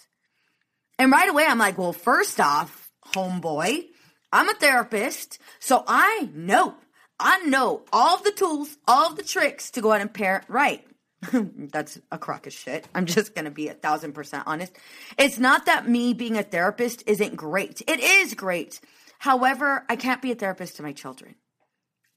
And 0.98 1.12
right 1.12 1.30
away, 1.30 1.46
I'm 1.48 1.58
like, 1.58 1.78
well, 1.78 1.94
first 1.94 2.40
off, 2.40 2.85
homeboy, 3.14 3.86
I'm 4.32 4.50
a 4.50 4.54
therapist, 4.54 5.40
so 5.60 5.84
I 5.88 6.30
know, 6.34 6.76
I 7.20 7.40
know 7.46 7.84
all 7.94 8.18
the 8.18 8.32
tools, 8.32 8.78
all 8.88 9.14
the 9.14 9.24
tricks 9.24 9.72
to 9.72 9.82
go 9.82 9.92
out 9.92 10.02
and 10.02 10.14
parent 10.14 10.46
right. 10.48 10.86
That's 11.32 12.00
a 12.12 12.18
crock 12.18 12.48
of 12.48 12.54
shit. 12.54 12.88
I'm 12.94 13.06
just 13.06 13.34
going 13.34 13.46
to 13.46 13.52
be 13.52 13.68
a 13.68 13.74
thousand 13.74 14.14
percent 14.14 14.44
honest. 14.46 14.76
It's 15.18 15.40
not 15.40 15.66
that 15.66 15.88
me 15.88 16.14
being 16.14 16.38
a 16.38 16.44
therapist 16.44 17.04
isn't 17.08 17.36
great. 17.36 17.82
It 17.88 18.00
is 18.00 18.34
great. 18.34 18.80
However, 19.20 19.86
I 19.90 19.96
can't 19.96 20.22
be 20.22 20.32
a 20.32 20.36
therapist 20.36 20.78
to 20.78 20.84
my 20.84 20.92
children. 20.92 21.36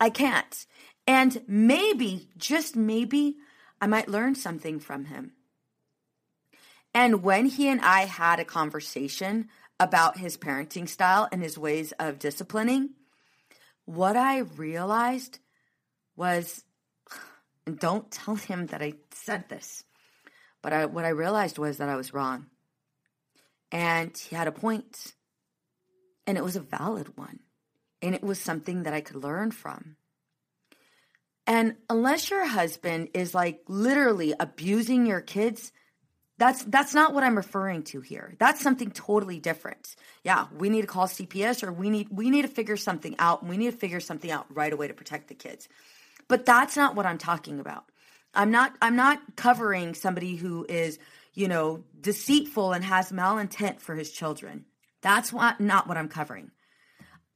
I 0.01 0.11
can't. 0.11 0.67
And 1.07 1.43
maybe, 1.47 2.29
just 2.37 2.77
maybe, 2.77 3.37
I 3.81 3.87
might 3.87 4.09
learn 4.09 4.35
something 4.35 4.81
from 4.81 5.07
him. 5.07 5.33
And 6.93 7.23
when 7.23 7.47
he 7.47 7.69
and 7.69 7.81
I 7.81 8.07
had 8.07 8.41
a 8.41 8.45
conversation 8.45 9.49
about 9.81 10.19
his 10.19 10.37
parenting 10.37 10.89
style 10.89 11.29
and 11.31 11.43
his 11.43 11.57
ways 11.57 11.93
of 11.99 12.19
disciplining, 12.19 12.91
what 13.85 14.17
I 14.17 14.39
realized 14.39 15.39
was 16.17 16.65
and 17.69 17.79
don't 17.79 18.11
tell 18.11 18.35
him 18.35 18.69
that 18.69 18.81
I 18.81 18.95
said 19.13 19.51
this, 19.51 19.85
but 20.63 20.73
I, 20.73 20.87
what 20.87 21.05
I 21.05 21.11
realized 21.11 21.59
was 21.59 21.77
that 21.77 21.91
I 21.91 21.97
was 21.97 22.15
wrong. 22.15 22.47
And 23.71 24.17
he 24.17 24.35
had 24.35 24.49
a 24.49 24.53
point, 24.53 25.13
and 26.27 26.39
it 26.39 26.45
was 26.45 26.57
a 26.57 26.61
valid 26.61 27.19
one, 27.19 27.41
and 28.01 28.15
it 28.15 28.23
was 28.23 28.41
something 28.41 28.85
that 28.85 28.95
I 28.95 29.03
could 29.03 29.23
learn 29.23 29.51
from. 29.51 29.97
And 31.47 31.77
unless 31.91 32.31
your 32.31 32.47
husband 32.47 33.11
is 33.13 33.35
like 33.35 33.61
literally 33.69 34.33
abusing 34.41 35.05
your 35.05 35.21
kids, 35.21 35.71
that's 36.39 36.63
that's 36.65 36.95
not 36.95 37.13
what 37.13 37.25
I'm 37.25 37.37
referring 37.37 37.83
to 37.85 38.01
here. 38.01 38.35
That's 38.39 38.63
something 38.63 38.93
totally 38.93 39.41
different. 39.41 39.97
Yeah, 40.23 40.47
we 40.57 40.71
need 40.71 40.83
to 40.83 40.87
call 40.87 41.07
CPS 41.07 41.63
or 41.63 41.73
we 41.73 41.91
need 41.91 42.09
we 42.11 42.31
need 42.31 42.43
to 42.43 42.49
figure 42.49 42.77
something 42.77 43.17
out. 43.19 43.45
We 43.45 43.57
need 43.57 43.73
to 43.73 43.77
figure 43.77 44.01
something 44.01 44.31
out 44.31 44.47
right 44.55 44.73
away 44.73 44.89
to 44.89 44.95
protect 44.95 45.29
the 45.29 45.35
kids. 45.35 45.69
But 46.29 46.47
that's 46.47 46.77
not 46.77 46.95
what 46.95 47.07
I'm 47.07 47.19
talking 47.19 47.59
about. 47.59 47.85
I'm 48.35 48.53
not 48.53 48.73
I'm 48.81 48.95
not 48.95 49.21
covering 49.37 49.95
somebody 49.95 50.37
who 50.37 50.65
is, 50.69 50.99
you 51.35 51.49
know, 51.49 51.83
deceitful 52.01 52.73
and 52.73 52.85
has 52.85 53.11
malintent 53.11 53.81
for 53.81 53.97
his 53.97 54.11
children. 54.13 54.65
That's 55.01 55.33
what, 55.33 55.61
not 55.61 55.89
what 55.89 55.97
I'm 55.97 56.09
covering. 56.09 56.51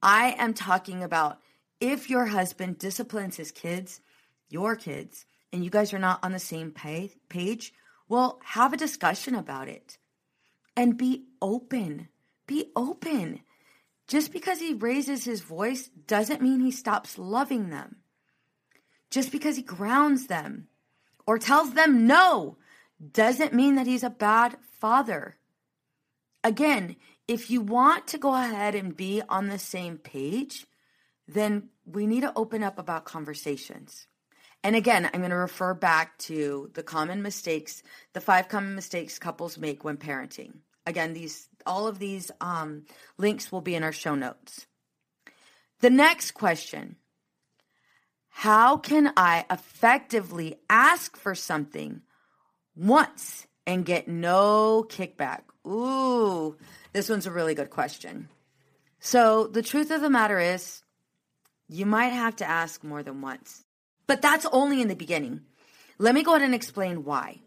I 0.02 0.34
am 0.38 0.54
talking 0.54 1.02
about 1.02 1.38
if 1.80 2.10
your 2.10 2.26
husband 2.26 2.78
disciplines 2.78 3.36
his 3.36 3.50
kids, 3.50 4.00
your 4.48 4.76
kids, 4.76 5.24
and 5.52 5.64
you 5.64 5.70
guys 5.70 5.92
are 5.92 5.98
not 5.98 6.20
on 6.22 6.32
the 6.32 6.38
same 6.38 6.72
page, 6.72 7.72
well, 8.12 8.40
have 8.44 8.74
a 8.74 8.76
discussion 8.76 9.34
about 9.34 9.68
it 9.68 9.96
and 10.76 10.98
be 10.98 11.24
open. 11.40 12.08
Be 12.46 12.66
open. 12.76 13.40
Just 14.06 14.34
because 14.34 14.60
he 14.60 14.74
raises 14.74 15.24
his 15.24 15.40
voice 15.40 15.88
doesn't 16.06 16.42
mean 16.42 16.60
he 16.60 16.70
stops 16.70 17.16
loving 17.16 17.70
them. 17.70 17.96
Just 19.08 19.32
because 19.32 19.56
he 19.56 19.62
grounds 19.62 20.26
them 20.26 20.68
or 21.26 21.38
tells 21.38 21.72
them 21.72 22.06
no 22.06 22.58
doesn't 23.00 23.54
mean 23.54 23.76
that 23.76 23.86
he's 23.86 24.04
a 24.04 24.10
bad 24.10 24.58
father. 24.78 25.38
Again, 26.44 26.96
if 27.26 27.50
you 27.50 27.62
want 27.62 28.06
to 28.08 28.18
go 28.18 28.34
ahead 28.34 28.74
and 28.74 28.94
be 28.94 29.22
on 29.26 29.48
the 29.48 29.58
same 29.58 29.96
page, 29.96 30.66
then 31.26 31.70
we 31.86 32.06
need 32.06 32.20
to 32.20 32.32
open 32.36 32.62
up 32.62 32.78
about 32.78 33.06
conversations. 33.06 34.06
And 34.64 34.76
again, 34.76 35.10
I'm 35.12 35.20
going 35.20 35.30
to 35.30 35.36
refer 35.36 35.74
back 35.74 36.16
to 36.18 36.70
the 36.74 36.82
common 36.82 37.22
mistakes, 37.22 37.82
the 38.12 38.20
five 38.20 38.48
common 38.48 38.74
mistakes 38.74 39.18
couples 39.18 39.58
make 39.58 39.84
when 39.84 39.96
parenting. 39.96 40.58
Again, 40.86 41.14
these 41.14 41.48
all 41.66 41.86
of 41.86 41.98
these 41.98 42.30
um, 42.40 42.84
links 43.18 43.52
will 43.52 43.60
be 43.60 43.74
in 43.74 43.84
our 43.84 43.92
show 43.92 44.14
notes. 44.14 44.66
The 45.80 45.90
next 45.90 46.32
question 46.32 46.96
How 48.28 48.76
can 48.76 49.12
I 49.16 49.44
effectively 49.50 50.56
ask 50.70 51.16
for 51.16 51.34
something 51.34 52.02
once 52.76 53.46
and 53.66 53.84
get 53.84 54.08
no 54.08 54.84
kickback? 54.88 55.42
Ooh, 55.66 56.56
this 56.92 57.08
one's 57.08 57.26
a 57.26 57.32
really 57.32 57.54
good 57.54 57.70
question. 57.70 58.28
So, 59.00 59.48
the 59.48 59.62
truth 59.62 59.90
of 59.90 60.00
the 60.00 60.10
matter 60.10 60.38
is, 60.38 60.82
you 61.68 61.86
might 61.86 62.10
have 62.10 62.36
to 62.36 62.48
ask 62.48 62.84
more 62.84 63.02
than 63.02 63.20
once. 63.20 63.64
But 64.12 64.20
that's 64.20 64.44
only 64.52 64.82
in 64.82 64.88
the 64.88 64.94
beginning. 64.94 65.40
Let 65.96 66.14
me 66.14 66.22
go 66.22 66.32
ahead 66.32 66.44
and 66.44 66.54
explain 66.54 67.02
why. 67.02 67.40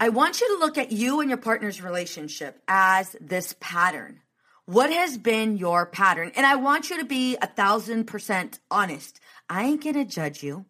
I 0.00 0.08
want 0.08 0.40
you 0.40 0.48
to 0.48 0.58
look 0.58 0.76
at 0.76 0.90
you 0.90 1.20
and 1.20 1.30
your 1.30 1.38
partner's 1.38 1.80
relationship 1.80 2.60
as 2.66 3.14
this 3.20 3.54
pattern. 3.60 4.18
What 4.66 4.90
has 4.90 5.16
been 5.16 5.58
your 5.58 5.86
pattern? 5.86 6.32
And 6.34 6.44
I 6.44 6.56
want 6.56 6.90
you 6.90 6.98
to 6.98 7.04
be 7.04 7.36
a 7.36 7.46
thousand 7.46 8.06
percent 8.06 8.58
honest. 8.68 9.20
I 9.48 9.62
ain't 9.62 9.84
gonna 9.84 10.04
judge 10.04 10.42
you. 10.42 10.64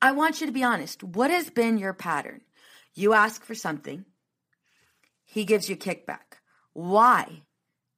I 0.00 0.12
want 0.12 0.40
you 0.40 0.46
to 0.46 0.52
be 0.54 0.64
honest. 0.64 1.02
What 1.02 1.30
has 1.30 1.50
been 1.50 1.76
your 1.76 1.92
pattern? 1.92 2.40
You 2.94 3.12
ask 3.12 3.44
for 3.44 3.54
something, 3.54 4.06
he 5.26 5.44
gives 5.44 5.68
you 5.68 5.76
kickback. 5.76 6.40
Why? 6.72 7.42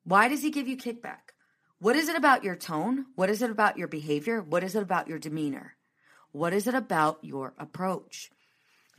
Why 0.02 0.26
does 0.26 0.42
he 0.42 0.50
give 0.50 0.66
you 0.66 0.76
kickback? 0.76 1.30
What 1.78 1.94
is 1.94 2.09
it 2.09 2.16
about 2.16 2.42
your 2.42 2.56
tone? 2.56 3.06
What 3.14 3.30
is 3.30 3.40
it 3.40 3.50
about 3.50 3.78
your 3.78 3.87
behavior? 3.87 4.42
What 4.42 4.64
is 4.64 4.75
it 4.75 4.82
about 4.82 5.06
your 5.06 5.21
demeanor? 5.21 5.76
What 6.32 6.52
is 6.52 6.66
it 6.66 6.74
about 6.74 7.18
your 7.22 7.54
approach? 7.58 8.30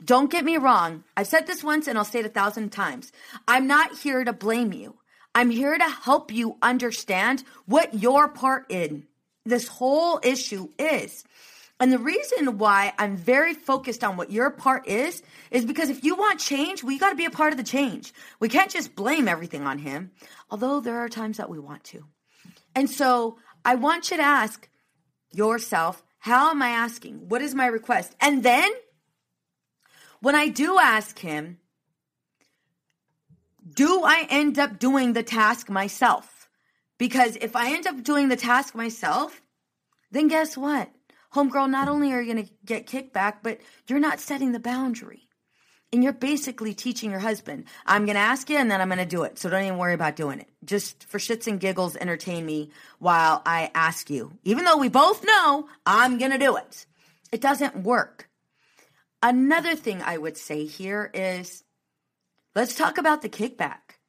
Don't 0.04 0.30
get 0.30 0.44
me 0.44 0.56
wrong. 0.56 1.04
I've 1.16 1.26
said 1.26 1.46
this 1.46 1.62
once 1.62 1.86
and 1.86 1.98
I'll 1.98 2.04
say 2.04 2.20
it 2.20 2.26
a 2.26 2.30
thousand 2.30 2.70
times. 2.70 3.12
I'm 3.46 3.66
not 3.66 3.98
here 3.98 4.24
to 4.24 4.32
blame 4.32 4.72
you. 4.72 4.96
I'm 5.34 5.50
here 5.50 5.76
to 5.76 5.88
help 5.88 6.32
you 6.32 6.56
understand 6.62 7.44
what 7.66 7.94
your 7.94 8.28
part 8.28 8.66
in 8.70 9.06
this 9.44 9.66
whole 9.66 10.20
issue 10.22 10.68
is. 10.78 11.24
And 11.80 11.92
the 11.92 11.98
reason 11.98 12.58
why 12.58 12.92
I'm 12.98 13.16
very 13.16 13.52
focused 13.52 14.04
on 14.04 14.16
what 14.16 14.30
your 14.30 14.50
part 14.50 14.86
is, 14.86 15.22
is 15.50 15.64
because 15.64 15.90
if 15.90 16.04
you 16.04 16.14
want 16.14 16.38
change, 16.38 16.84
we 16.84 16.98
got 16.98 17.10
to 17.10 17.16
be 17.16 17.24
a 17.24 17.30
part 17.30 17.52
of 17.52 17.56
the 17.56 17.64
change. 17.64 18.14
We 18.38 18.48
can't 18.48 18.70
just 18.70 18.94
blame 18.94 19.26
everything 19.26 19.66
on 19.66 19.78
him, 19.78 20.12
although 20.50 20.80
there 20.80 20.98
are 20.98 21.08
times 21.08 21.38
that 21.38 21.50
we 21.50 21.58
want 21.58 21.82
to. 21.84 22.04
And 22.76 22.88
so 22.88 23.38
I 23.64 23.74
want 23.74 24.10
you 24.10 24.18
to 24.18 24.22
ask 24.22 24.68
yourself 25.32 26.03
how 26.24 26.50
am 26.50 26.62
I 26.62 26.70
asking? 26.70 27.28
What 27.28 27.42
is 27.42 27.54
my 27.54 27.66
request? 27.66 28.16
And 28.18 28.42
then 28.42 28.70
when 30.20 30.34
I 30.34 30.48
do 30.48 30.78
ask 30.78 31.18
him, 31.18 31.58
do 33.68 34.04
I 34.04 34.26
end 34.30 34.58
up 34.58 34.78
doing 34.78 35.12
the 35.12 35.22
task 35.22 35.68
myself? 35.68 36.48
Because 36.96 37.36
if 37.42 37.54
I 37.54 37.74
end 37.74 37.86
up 37.86 38.02
doing 38.02 38.30
the 38.30 38.36
task 38.36 38.74
myself, 38.74 39.42
then 40.12 40.28
guess 40.28 40.56
what? 40.56 40.90
Homegirl, 41.34 41.68
not 41.68 41.88
only 41.88 42.10
are 42.14 42.22
you 42.22 42.32
going 42.32 42.46
to 42.46 42.52
get 42.64 42.86
kickback, 42.86 43.40
but 43.42 43.60
you're 43.86 44.00
not 44.00 44.18
setting 44.18 44.52
the 44.52 44.58
boundary. 44.58 45.28
And 45.94 46.02
you're 46.02 46.12
basically 46.12 46.74
teaching 46.74 47.12
your 47.12 47.20
husband, 47.20 47.66
I'm 47.86 48.04
going 48.04 48.16
to 48.16 48.20
ask 48.20 48.50
you 48.50 48.56
and 48.56 48.68
then 48.68 48.80
I'm 48.80 48.88
going 48.88 48.98
to 48.98 49.06
do 49.06 49.22
it. 49.22 49.38
So 49.38 49.48
don't 49.48 49.62
even 49.62 49.78
worry 49.78 49.94
about 49.94 50.16
doing 50.16 50.40
it. 50.40 50.48
Just 50.64 51.04
for 51.04 51.18
shits 51.18 51.46
and 51.46 51.60
giggles, 51.60 51.94
entertain 51.94 52.44
me 52.44 52.72
while 52.98 53.42
I 53.46 53.70
ask 53.76 54.10
you. 54.10 54.32
Even 54.42 54.64
though 54.64 54.76
we 54.76 54.88
both 54.88 55.24
know 55.24 55.68
I'm 55.86 56.18
going 56.18 56.32
to 56.32 56.38
do 56.38 56.56
it. 56.56 56.86
It 57.30 57.40
doesn't 57.40 57.84
work. 57.84 58.28
Another 59.22 59.76
thing 59.76 60.02
I 60.02 60.18
would 60.18 60.36
say 60.36 60.64
here 60.64 61.12
is 61.14 61.62
let's 62.56 62.74
talk 62.74 62.98
about 62.98 63.22
the 63.22 63.28
kickback. 63.28 64.00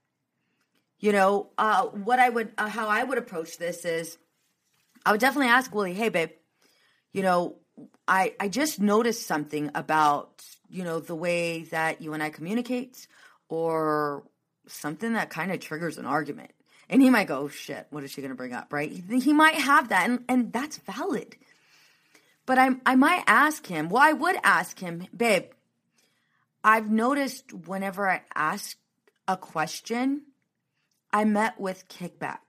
You 0.98 1.12
know, 1.12 1.52
uh, 1.56 1.84
what 1.86 2.18
I 2.18 2.30
would, 2.30 2.52
uh, 2.58 2.68
how 2.68 2.88
I 2.88 3.04
would 3.04 3.20
approach 3.20 3.60
this 3.60 3.86
is 3.86 4.18
I 5.06 5.12
would 5.12 5.22
definitely 5.22 5.52
ask 5.52 5.72
Willie, 5.72 5.94
hey, 5.94 6.10
babe, 6.10 6.32
you 7.14 7.22
know, 7.22 7.58
I, 8.08 8.34
I 8.40 8.48
just 8.48 8.80
noticed 8.80 9.28
something 9.28 9.70
about 9.76 10.44
you 10.76 10.84
know, 10.84 11.00
the 11.00 11.16
way 11.16 11.64
that 11.64 12.02
you 12.02 12.14
and 12.14 12.22
I 12.22 12.30
communicate 12.30 13.08
or, 13.50 14.24
something 14.68 15.14
that 15.14 15.30
kind 15.30 15.52
of 15.52 15.60
triggers 15.60 15.98
an 15.98 16.06
argument. 16.06 16.52
And 16.90 17.02
he 17.02 17.10
might 17.10 17.28
go, 17.28 17.40
oh, 17.40 17.48
shit, 17.48 17.88
what 17.90 18.04
is 18.04 18.12
she 18.12 18.22
going 18.22 18.32
to 18.32 18.36
bring 18.36 18.54
up, 18.54 18.72
right? 18.72 18.92
He 18.92 19.34
might 19.34 19.56
have 19.56 19.90
that, 19.90 20.10
and, 20.10 20.24
and 20.30 20.54
that's 20.54 20.78
valid. 20.78 21.36
But 22.46 22.60
I, 22.60 22.70
I 22.86 22.96
might 22.96 23.24
ask 23.26 23.66
him, 23.66 23.90
well, 23.90 24.04
I 24.04 24.14
would 24.14 24.38
ask 24.44 24.80
him, 24.80 25.08
babe, 25.16 25.46
I've 26.64 26.90
noticed 26.90 27.54
whenever 27.54 28.08
I 28.10 28.22
ask 28.36 28.78
a 29.28 29.36
question, 29.38 30.24
I 31.12 31.26
met 31.26 31.60
with 31.60 31.88
kickback. 31.88 32.45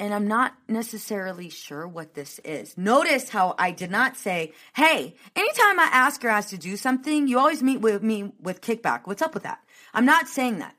And 0.00 0.14
I'm 0.14 0.26
not 0.26 0.54
necessarily 0.66 1.50
sure 1.50 1.86
what 1.86 2.14
this 2.14 2.38
is. 2.42 2.78
Notice 2.78 3.28
how 3.28 3.54
I 3.58 3.70
did 3.70 3.90
not 3.90 4.16
say, 4.16 4.54
hey, 4.74 5.14
anytime 5.36 5.78
I 5.78 5.90
ask 5.92 6.24
or 6.24 6.28
ask 6.28 6.48
to 6.48 6.58
do 6.58 6.78
something, 6.78 7.28
you 7.28 7.38
always 7.38 7.62
meet 7.62 7.82
with 7.82 8.02
me 8.02 8.32
with 8.40 8.62
kickback. 8.62 9.02
What's 9.04 9.20
up 9.20 9.34
with 9.34 9.42
that? 9.42 9.60
I'm 9.92 10.06
not 10.06 10.26
saying 10.26 10.58
that. 10.60 10.74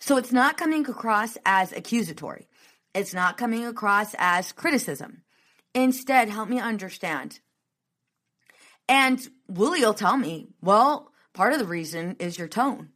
So 0.00 0.16
it's 0.16 0.32
not 0.32 0.56
coming 0.56 0.84
across 0.88 1.38
as 1.46 1.72
accusatory. 1.72 2.48
It's 2.94 3.14
not 3.14 3.36
coming 3.36 3.64
across 3.64 4.14
as 4.18 4.50
criticism. 4.50 5.22
Instead, 5.72 6.28
help 6.28 6.48
me 6.48 6.58
understand. 6.58 7.38
And 8.88 9.24
Willie 9.46 9.82
will 9.82 9.94
tell 9.94 10.16
me, 10.16 10.48
well, 10.60 11.12
part 11.32 11.52
of 11.52 11.60
the 11.60 11.64
reason 11.64 12.16
is 12.18 12.36
your 12.36 12.48
tone. 12.48 12.88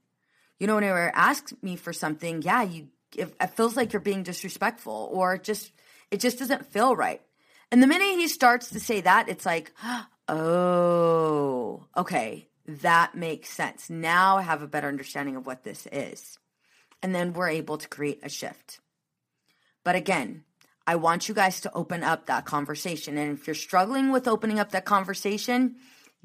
You 0.58 0.66
know, 0.66 0.74
whenever 0.74 1.04
you 1.04 1.12
ask 1.14 1.52
me 1.62 1.76
for 1.76 1.92
something, 1.92 2.42
yeah, 2.42 2.62
you 2.62 2.88
it, 3.16 3.34
it 3.40 3.50
feels 3.50 3.76
like 3.76 3.92
you're 3.92 4.00
being 4.00 4.22
disrespectful 4.22 5.10
or 5.12 5.38
just 5.38 5.72
it 6.10 6.20
just 6.20 6.38
doesn't 6.38 6.66
feel 6.66 6.94
right. 6.94 7.22
And 7.70 7.82
the 7.82 7.86
minute 7.86 8.18
he 8.18 8.28
starts 8.28 8.68
to 8.70 8.80
say 8.80 9.00
that, 9.00 9.30
it's 9.30 9.46
like, 9.46 9.72
oh, 10.28 11.86
okay, 11.96 12.48
that 12.66 13.14
makes 13.14 13.48
sense. 13.48 13.88
Now 13.88 14.36
I 14.36 14.42
have 14.42 14.62
a 14.62 14.66
better 14.66 14.88
understanding 14.88 15.36
of 15.36 15.46
what 15.46 15.64
this 15.64 15.88
is. 15.90 16.38
And 17.02 17.14
then 17.14 17.32
we're 17.32 17.48
able 17.48 17.78
to 17.78 17.88
create 17.88 18.20
a 18.22 18.28
shift. 18.28 18.80
But 19.84 19.96
again, 19.96 20.44
I 20.86 20.96
want 20.96 21.28
you 21.28 21.34
guys 21.34 21.60
to 21.62 21.72
open 21.72 22.04
up 22.04 22.26
that 22.26 22.44
conversation. 22.44 23.16
And 23.16 23.38
if 23.38 23.46
you're 23.46 23.54
struggling 23.54 24.12
with 24.12 24.28
opening 24.28 24.58
up 24.58 24.72
that 24.72 24.84
conversation, 24.84 25.76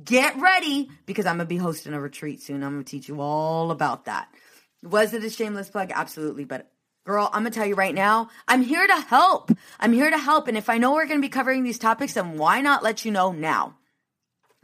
get 0.04 0.36
ready 0.40 0.90
because 1.06 1.26
I'm 1.26 1.38
going 1.38 1.48
to 1.48 1.50
be 1.50 1.58
hosting 1.58 1.94
a 1.94 2.00
retreat 2.02 2.42
soon. 2.42 2.64
I'm 2.64 2.74
going 2.74 2.84
to 2.84 2.92
teach 2.92 3.08
you 3.08 3.22
all 3.22 3.72
about 3.72 4.06
that. 4.06 4.28
Was 4.84 5.14
it 5.14 5.24
a 5.24 5.30
shameless 5.30 5.70
plug? 5.70 5.92
Absolutely. 5.94 6.44
But 6.46 6.70
girl, 7.08 7.30
I'm 7.32 7.46
to 7.46 7.50
tell 7.50 7.66
you 7.66 7.74
right 7.74 7.96
now, 7.96 8.30
I'm 8.48 8.62
here 8.62 8.86
to 8.86 9.02
help. 9.02 9.52
I'm 9.80 9.94
here 9.94 10.10
to 10.10 10.18
help. 10.18 10.48
And 10.48 10.58
if 10.58 10.70
I 10.70 10.78
know 10.78 10.94
we're 10.94 11.08
to 11.08 11.20
be 11.20 11.30
covering 11.30 11.64
these 11.64 11.80
topics, 11.80 12.14
then 12.14 12.38
why 12.38 12.62
not 12.62 12.84
let 12.84 13.06
you 13.06 13.12
know 13.12 13.32
now? 13.32 13.78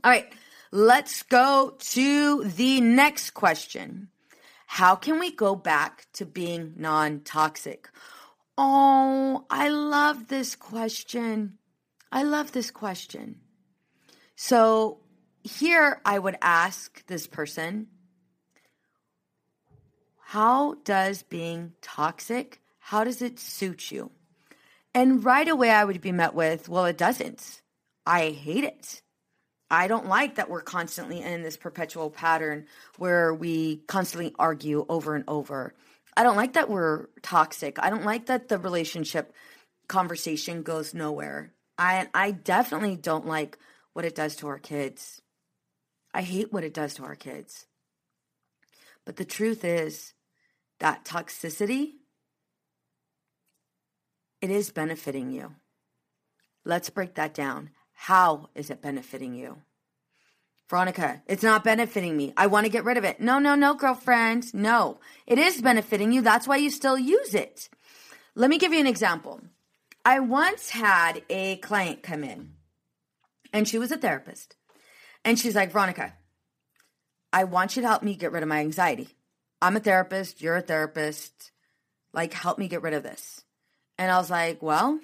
All 0.04 0.12
right. 0.12 0.32
Let's 0.70 1.24
go 1.24 1.76
to 1.78 2.44
the 2.44 2.82
next 2.82 3.32
question. 3.32 4.10
How 4.66 4.96
can 4.96 5.20
we 5.20 5.32
go 5.32 5.56
back 5.56 6.08
to 6.14 6.26
being 6.26 6.74
non 6.78 7.22
toxic? 7.22 7.90
Oh, 8.58 9.46
I 9.50 9.70
love 9.70 10.28
this 10.28 10.56
question. 10.56 11.60
I 12.12 12.24
love 12.24 12.52
this 12.52 12.72
question. 12.72 13.38
So 14.36 15.00
here 15.44 16.02
I 16.06 16.20
would 16.20 16.38
ask 16.42 17.06
this 17.06 17.28
person, 17.28 17.88
how 20.34 20.74
does 20.84 21.22
being 21.22 21.74
toxic, 21.80 22.60
how 22.80 23.04
does 23.04 23.22
it 23.22 23.38
suit 23.38 23.92
you? 23.92 24.10
And 24.92 25.24
right 25.24 25.48
away 25.48 25.70
I 25.70 25.86
would 25.86 26.02
be 26.02 26.12
met 26.12 26.34
with, 26.34 26.68
well, 26.68 26.86
it 26.86 26.98
doesn't. 26.98 27.62
I 28.04 28.32
hate 28.32 28.64
it. 28.64 29.04
I 29.70 29.88
don't 29.88 30.08
like 30.08 30.34
that 30.36 30.50
we're 30.50 30.64
constantly 30.64 31.22
in 31.22 31.44
this 31.44 31.56
perpetual 31.56 32.10
pattern 32.10 32.66
where 32.98 33.32
we 33.32 33.84
constantly 33.86 34.34
argue 34.40 34.88
over 34.90 35.14
and 35.14 35.24
over. 35.28 35.76
I 36.18 36.24
don't 36.24 36.36
like 36.36 36.54
that 36.54 36.68
we're 36.68 37.10
toxic. 37.22 37.78
I 37.78 37.92
don't 37.92 38.04
like 38.04 38.26
that 38.26 38.48
the 38.48 38.58
relationship 38.58 39.36
conversation 39.88 40.64
goes 40.64 40.96
nowhere. 40.96 41.54
I 41.78 42.08
I 42.12 42.32
definitely 42.32 42.96
don't 42.96 43.28
like 43.28 43.60
what 43.94 44.04
it 44.04 44.16
does 44.16 44.36
to 44.38 44.48
our 44.48 44.58
kids. 44.58 45.22
I 46.12 46.24
hate 46.24 46.52
what 46.52 46.64
it 46.64 46.74
does 46.74 46.96
to 46.96 47.04
our 47.04 47.16
kids. 47.16 47.68
But 49.06 49.18
the 49.18 49.26
truth 49.26 49.64
is 49.64 50.16
that 50.84 51.06
toxicity 51.06 51.94
it 54.42 54.50
is 54.50 54.70
benefiting 54.70 55.32
you. 55.32 55.56
Let's 56.66 56.90
break 56.90 57.16
that 57.16 57.34
down. 57.34 57.70
How 57.94 58.50
is 58.54 58.70
it 58.70 58.82
benefiting 58.82 59.34
you? 59.34 59.60
Veronica, 60.70 61.24
it's 61.26 61.42
not 61.42 61.64
benefiting 61.64 62.18
me. 62.18 62.34
I 62.36 62.48
want 62.48 62.66
to 62.66 62.70
get 62.70 62.84
rid 62.84 62.98
of 62.98 63.06
it. 63.06 63.22
No, 63.22 63.40
no, 63.40 63.56
no, 63.56 63.76
girlfriend. 63.76 64.54
No, 64.54 65.00
it 65.26 65.40
is 65.40 65.62
benefiting 65.62 66.12
you. 66.12 66.22
That's 66.22 66.50
why 66.50 66.58
you 66.58 66.70
still 66.70 66.98
use 66.98 67.34
it. 67.34 67.70
Let 68.36 68.50
me 68.50 68.58
give 68.58 68.74
you 68.74 68.82
an 68.82 68.88
example. 68.88 69.40
I 70.04 70.20
once 70.20 70.72
had 70.72 71.22
a 71.30 71.56
client 71.58 72.04
come 72.04 72.26
in, 72.26 72.56
and 73.54 73.70
she 73.70 73.78
was 73.78 73.94
a 73.94 73.98
therapist. 73.98 74.58
And 75.24 75.40
she's 75.40 75.56
like, 75.56 75.72
Veronica, 75.72 76.16
I 77.32 77.46
want 77.46 77.78
you 77.78 77.84
to 77.84 77.88
help 77.88 78.04
me 78.04 78.16
get 78.16 78.34
rid 78.34 78.44
of 78.44 78.50
my 78.50 78.60
anxiety. 78.60 79.16
I'm 79.64 79.78
a 79.78 79.80
therapist. 79.80 80.42
You're 80.42 80.58
a 80.58 80.62
therapist. 80.62 81.52
Like, 82.14 82.34
help 82.34 82.60
me 82.60 82.68
get 82.68 82.82
rid 82.82 82.94
of 82.94 83.02
this. 83.02 83.46
And 83.98 84.12
I 84.12 84.18
was 84.18 84.30
like, 84.30 84.62
well, 84.62 85.00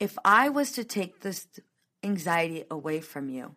if 0.00 0.16
I 0.24 0.48
was 0.48 0.72
to 0.72 0.84
take 0.84 1.20
this 1.20 1.46
anxiety 2.02 2.64
away 2.70 3.00
from 3.00 3.28
you, 3.28 3.54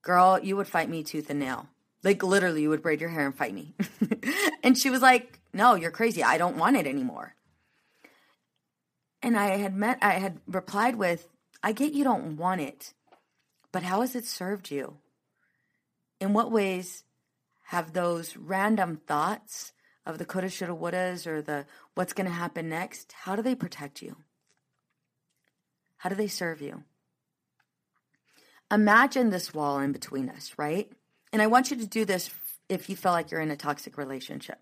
girl, 0.00 0.38
you 0.42 0.56
would 0.56 0.66
fight 0.66 0.88
me 0.88 1.02
tooth 1.02 1.28
and 1.28 1.40
nail. 1.40 1.68
Like 2.02 2.22
literally, 2.22 2.62
you 2.62 2.70
would 2.70 2.82
braid 2.82 3.02
your 3.02 3.10
hair 3.10 3.26
and 3.26 3.34
fight 3.34 3.52
me. 3.52 3.74
and 4.62 4.78
she 4.78 4.88
was 4.88 5.02
like, 5.02 5.40
no, 5.52 5.74
you're 5.74 5.90
crazy. 5.90 6.24
I 6.24 6.38
don't 6.38 6.56
want 6.56 6.78
it 6.78 6.86
anymore. 6.86 7.34
And 9.20 9.36
I 9.36 9.58
had 9.58 9.76
met, 9.76 9.98
I 10.00 10.14
had 10.14 10.40
replied 10.46 10.96
with, 10.96 11.28
I 11.62 11.72
get 11.72 11.92
you 11.92 12.02
don't 12.02 12.38
want 12.38 12.62
it, 12.62 12.94
but 13.72 13.82
how 13.82 14.00
has 14.00 14.16
it 14.16 14.24
served 14.24 14.70
you? 14.70 14.96
In 16.18 16.32
what 16.32 16.50
ways 16.50 17.04
have 17.72 17.94
those 17.94 18.36
random 18.36 19.00
thoughts 19.06 19.72
of 20.04 20.18
the 20.18 20.26
coulda, 20.26 20.50
shoulda, 20.50 20.74
wouldas 20.74 21.26
or 21.26 21.40
the 21.40 21.64
what's 21.94 22.12
going 22.12 22.26
to 22.26 22.32
happen 22.32 22.68
next, 22.68 23.12
how 23.12 23.34
do 23.34 23.40
they 23.40 23.54
protect 23.54 24.02
you? 24.02 24.14
How 25.96 26.10
do 26.10 26.14
they 26.14 26.26
serve 26.26 26.60
you? 26.60 26.84
Imagine 28.70 29.30
this 29.30 29.54
wall 29.54 29.78
in 29.78 29.90
between 29.90 30.28
us, 30.28 30.52
right? 30.58 30.92
And 31.32 31.40
I 31.40 31.46
want 31.46 31.70
you 31.70 31.78
to 31.78 31.86
do 31.86 32.04
this 32.04 32.28
if 32.68 32.90
you 32.90 32.96
feel 32.96 33.12
like 33.12 33.30
you're 33.30 33.40
in 33.40 33.50
a 33.50 33.56
toxic 33.56 33.96
relationship. 33.96 34.58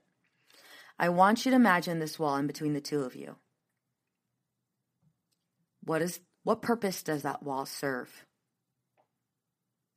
I 0.97 1.09
want 1.09 1.45
you 1.45 1.51
to 1.51 1.57
imagine 1.57 1.99
this 1.99 2.17
wall 2.17 2.37
in 2.37 2.47
between 2.47 2.75
the 2.75 2.81
two 2.81 3.03
of 3.03 3.17
you. 3.17 3.35
What 5.83 6.01
is 6.01 6.21
what 6.45 6.63
purpose 6.63 7.03
does 7.03 7.23
that 7.23 7.43
wall 7.43 7.67
serve? 7.67 8.25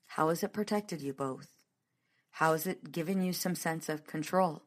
How 0.08 0.30
has 0.30 0.42
it 0.42 0.52
protected 0.52 1.00
you 1.00 1.14
both? 1.14 1.53
How 2.34 2.52
has 2.52 2.68
it 2.68 2.92
given 2.92 3.24
you 3.24 3.34
some 3.34 3.56
sense 3.56 3.90
of 3.90 4.06
control? 4.06 4.64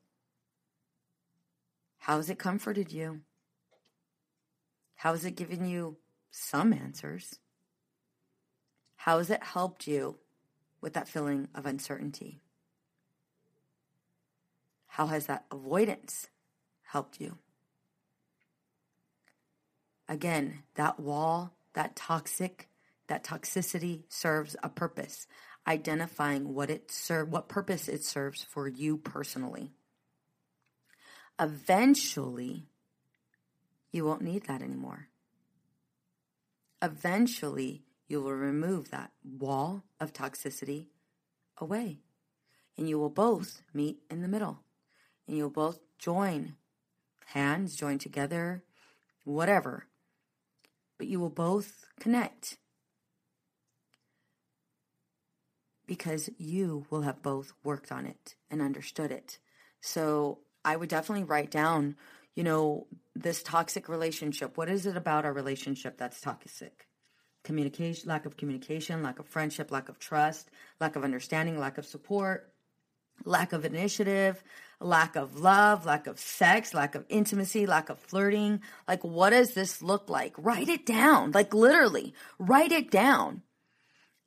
How 1.99 2.17
has 2.17 2.31
it 2.31 2.39
comforted 2.39 2.93
you? 2.93 3.21
How 4.97 5.13
has 5.13 5.25
it 5.25 5.37
given 5.37 5.69
you 5.69 5.99
some 6.37 6.73
answers. 6.73 7.39
How 8.97 9.19
has 9.19 9.31
it 9.31 9.43
helped 9.43 9.87
you 9.87 10.17
with 10.83 10.93
that 10.93 11.09
feeling 11.09 11.49
of 11.55 11.65
uncertainty? 11.65 12.43
How 14.87 15.07
has 15.07 15.27
that 15.27 15.47
avoidance 15.51 16.29
helped 16.83 17.21
you? 17.21 17.39
Again, 20.09 20.63
that 20.75 21.01
wall, 21.01 21.53
that 21.73 21.97
toxic, 21.97 22.69
that 23.07 23.25
toxicity 23.25 24.03
serves 24.09 24.57
a 24.63 24.69
purpose, 24.69 25.27
identifying 25.67 26.55
what 26.55 26.71
it 26.71 26.91
serve, 26.91 27.31
what 27.31 27.49
purpose 27.49 27.89
it 27.89 28.05
serves 28.05 28.43
for 28.43 28.69
you 28.69 28.97
personally. 28.97 29.73
Eventually, 31.39 32.67
you 33.93 34.05
won't 34.05 34.23
need 34.23 34.45
that 34.47 34.63
anymore 34.63 35.09
eventually 36.83 37.83
you 38.09 38.23
will 38.23 38.33
remove 38.33 38.91
that 38.91 39.11
wall 39.25 39.83
of 40.01 40.13
toxicity 40.13 40.87
away. 41.59 41.99
And 42.79 42.89
you 42.89 42.99
will 42.99 43.11
both 43.11 43.63
meet 43.73 43.99
in 44.11 44.23
the 44.23 44.29
middle. 44.29 44.61
And 45.27 45.37
you'll 45.37 45.51
both 45.51 45.81
join 45.99 46.55
hands, 47.27 47.75
join 47.75 47.99
together, 47.99 48.63
whatever. 49.25 49.87
But 50.99 51.09
you 51.09 51.19
will 51.19 51.31
both 51.31 51.87
connect. 51.99 52.59
Because 55.87 56.29
you 56.39 56.87
will 56.91 57.03
have 57.03 57.23
both 57.23 57.53
worked 57.63 57.93
on 57.93 58.07
it 58.07 58.35
and 58.51 58.61
understood 58.61 59.13
it. 59.13 59.39
So 59.81 60.41
I 60.65 60.77
would 60.77 60.89
definitely 60.89 61.25
write 61.25 61.51
down 61.51 61.97
you 62.37 62.45
know, 62.45 62.87
this 63.17 63.43
toxic 63.43 63.89
relationship. 63.89 64.57
What 64.57 64.69
is 64.69 64.87
it 64.87 64.97
about 64.97 65.25
our 65.25 65.33
relationship 65.33 65.97
that's 65.97 66.21
toxic? 66.21 66.87
Communication, 67.43 68.09
lack 68.09 68.27
of 68.27 68.37
communication, 68.37 69.03
lack 69.03 69.19
of 69.19 69.27
friendship, 69.27 69.73
lack 69.73 69.89
of 69.89 69.99
trust, 69.99 70.51
lack 70.79 70.97
of 70.97 71.03
understanding, 71.03 71.59
lack 71.59 71.79
of 71.79 71.87
support, 71.87 72.53
lack 73.25 73.55
of 73.55 73.65
initiative, 73.65 74.45
lack 74.81 75.17
of 75.17 75.41
love, 75.41 75.87
lack 75.87 76.07
of 76.07 76.21
sex, 76.21 76.75
lack 76.75 76.95
of 76.95 77.07
intimacy, 77.09 77.65
lack 77.65 77.89
of 77.89 77.99
flirting. 77.99 78.61
Like, 78.87 79.03
what 79.03 79.31
does 79.31 79.55
this 79.55 79.81
look 79.81 80.11
like? 80.11 80.35
Write 80.37 80.69
it 80.69 80.85
down. 80.85 81.31
Like, 81.31 81.55
literally, 81.55 82.13
write 82.39 82.73
it 82.73 82.91
down. 82.91 83.43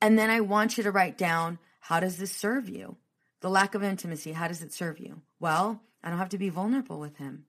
And 0.01 0.17
then 0.17 0.29
I 0.29 0.41
want 0.41 0.77
you 0.77 0.83
to 0.83 0.91
write 0.91 1.17
down 1.17 1.59
how 1.79 1.99
does 1.99 2.17
this 2.17 2.31
serve 2.31 2.69
you? 2.69 2.97
The 3.41 3.49
lack 3.49 3.75
of 3.75 3.83
intimacy, 3.83 4.33
how 4.33 4.47
does 4.47 4.61
it 4.61 4.73
serve 4.73 4.99
you? 4.99 5.21
Well, 5.39 5.81
I 6.03 6.09
don't 6.09 6.19
have 6.19 6.29
to 6.29 6.37
be 6.37 6.49
vulnerable 6.49 6.99
with 6.99 7.17
him. 7.17 7.45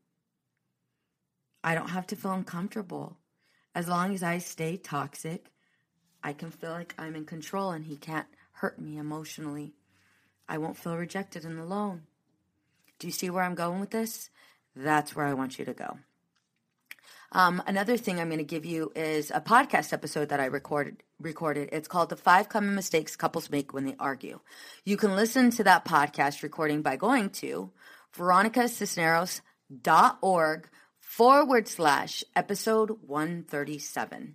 I 1.62 1.74
don't 1.74 1.90
have 1.90 2.06
to 2.08 2.16
feel 2.16 2.32
uncomfortable. 2.32 3.18
As 3.74 3.88
long 3.88 4.14
as 4.14 4.22
I 4.22 4.38
stay 4.38 4.76
toxic, 4.76 5.50
I 6.22 6.32
can 6.32 6.50
feel 6.50 6.70
like 6.70 6.94
I'm 6.98 7.16
in 7.16 7.24
control 7.24 7.70
and 7.70 7.84
he 7.84 7.96
can't 7.96 8.26
hurt 8.52 8.80
me 8.80 8.98
emotionally. 8.98 9.74
I 10.48 10.58
won't 10.58 10.76
feel 10.76 10.96
rejected 10.96 11.44
and 11.44 11.58
alone. 11.58 12.02
Do 12.98 13.06
you 13.06 13.12
see 13.12 13.30
where 13.30 13.44
I'm 13.44 13.54
going 13.54 13.80
with 13.80 13.90
this? 13.90 14.30
That's 14.74 15.14
where 15.14 15.26
I 15.26 15.34
want 15.34 15.58
you 15.58 15.64
to 15.64 15.72
go. 15.72 15.98
Um, 17.33 17.62
another 17.66 17.97
thing 17.97 18.21
I'm 18.21 18.29
going 18.29 18.38
to 18.38 18.45
give 18.45 18.64
you 18.64 18.90
is 18.97 19.31
a 19.31 19.40
podcast 19.40 19.93
episode 19.93 20.31
that 20.31 20.40
I 20.40 20.47
recorded. 20.47 21.05
Recorded. 21.21 21.69
It's 21.73 21.87
called 21.87 22.09
"The 22.09 22.16
Five 22.16 22.49
Common 22.49 22.75
Mistakes 22.75 23.14
Couples 23.14 23.51
Make 23.51 23.73
When 23.73 23.85
They 23.85 23.95
Argue." 24.01 24.40
You 24.85 24.97
can 24.97 25.14
listen 25.14 25.51
to 25.53 25.62
that 25.64 25.85
podcast 25.85 26.43
recording 26.43 26.83
by 26.83 26.97
going 26.97 27.31
to 27.31 27.71
veronicacisneros.org 28.16 30.69
forward 30.99 31.69
slash 31.69 32.25
episode 32.35 32.90
137. 33.07 34.35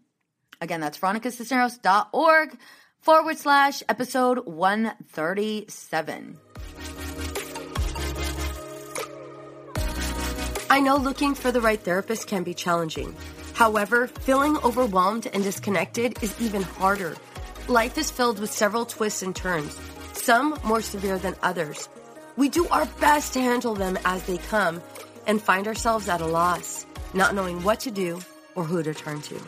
Again, 0.61 0.79
that's 0.79 0.99
veronicacisneros.org 0.99 2.57
forward 3.01 3.37
slash 3.37 3.83
episode 3.89 4.45
137. 4.45 6.37
I 10.75 10.81
know 10.81 10.97
looking 10.97 11.35
for 11.35 11.53
the 11.53 11.61
right 11.61 11.79
therapist 11.79 12.27
can 12.27 12.43
be 12.43 12.53
challenging. 12.53 13.15
However, 13.53 14.07
feeling 14.07 14.57
overwhelmed 14.57 15.25
and 15.31 15.41
disconnected 15.41 16.21
is 16.21 16.35
even 16.41 16.63
harder. 16.63 17.15
Life 17.69 17.97
is 17.97 18.11
filled 18.11 18.39
with 18.39 18.51
several 18.51 18.85
twists 18.85 19.23
and 19.23 19.33
turns, 19.33 19.79
some 20.11 20.59
more 20.65 20.81
severe 20.81 21.17
than 21.17 21.33
others. 21.41 21.87
We 22.35 22.49
do 22.49 22.67
our 22.67 22.85
best 22.99 23.31
to 23.33 23.39
handle 23.39 23.73
them 23.73 23.97
as 24.03 24.23
they 24.23 24.37
come 24.37 24.83
and 25.25 25.41
find 25.41 25.65
ourselves 25.65 26.09
at 26.09 26.19
a 26.19 26.27
loss, 26.27 26.85
not 27.13 27.33
knowing 27.33 27.63
what 27.63 27.79
to 27.79 27.89
do 27.89 28.19
or 28.53 28.65
who 28.65 28.83
to 28.83 28.93
turn 28.93 29.21
to. 29.21 29.41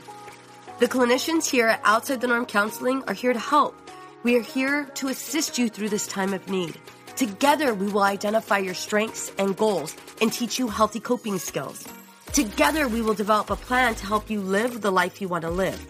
The 0.80 0.88
clinicians 0.88 1.46
here 1.46 1.68
at 1.68 1.82
Outside 1.84 2.22
the 2.22 2.28
Norm 2.28 2.46
Counseling 2.46 3.04
are 3.06 3.14
here 3.14 3.34
to 3.34 3.40
help. 3.40 3.76
We 4.24 4.38
are 4.38 4.42
here 4.42 4.86
to 4.96 5.10
assist 5.10 5.58
you 5.58 5.68
through 5.68 5.90
this 5.90 6.08
time 6.08 6.34
of 6.34 6.48
need. 6.48 6.80
Together, 7.18 7.74
we 7.74 7.88
will 7.88 8.04
identify 8.04 8.60
your 8.60 8.76
strengths 8.76 9.32
and 9.40 9.58
goals 9.58 9.96
and 10.22 10.32
teach 10.32 10.60
you 10.60 10.68
healthy 10.68 11.00
coping 11.00 11.40
skills. 11.40 11.88
Together, 12.32 12.88
we 12.88 13.02
will 13.02 13.16
develop 13.16 13.50
a 13.50 13.56
plan 13.56 13.96
to 13.96 14.06
help 14.06 14.30
you 14.30 14.40
live 14.40 14.82
the 14.82 14.92
life 14.92 15.20
you 15.20 15.28
want 15.28 15.42
to 15.42 15.50
live. 15.50 15.84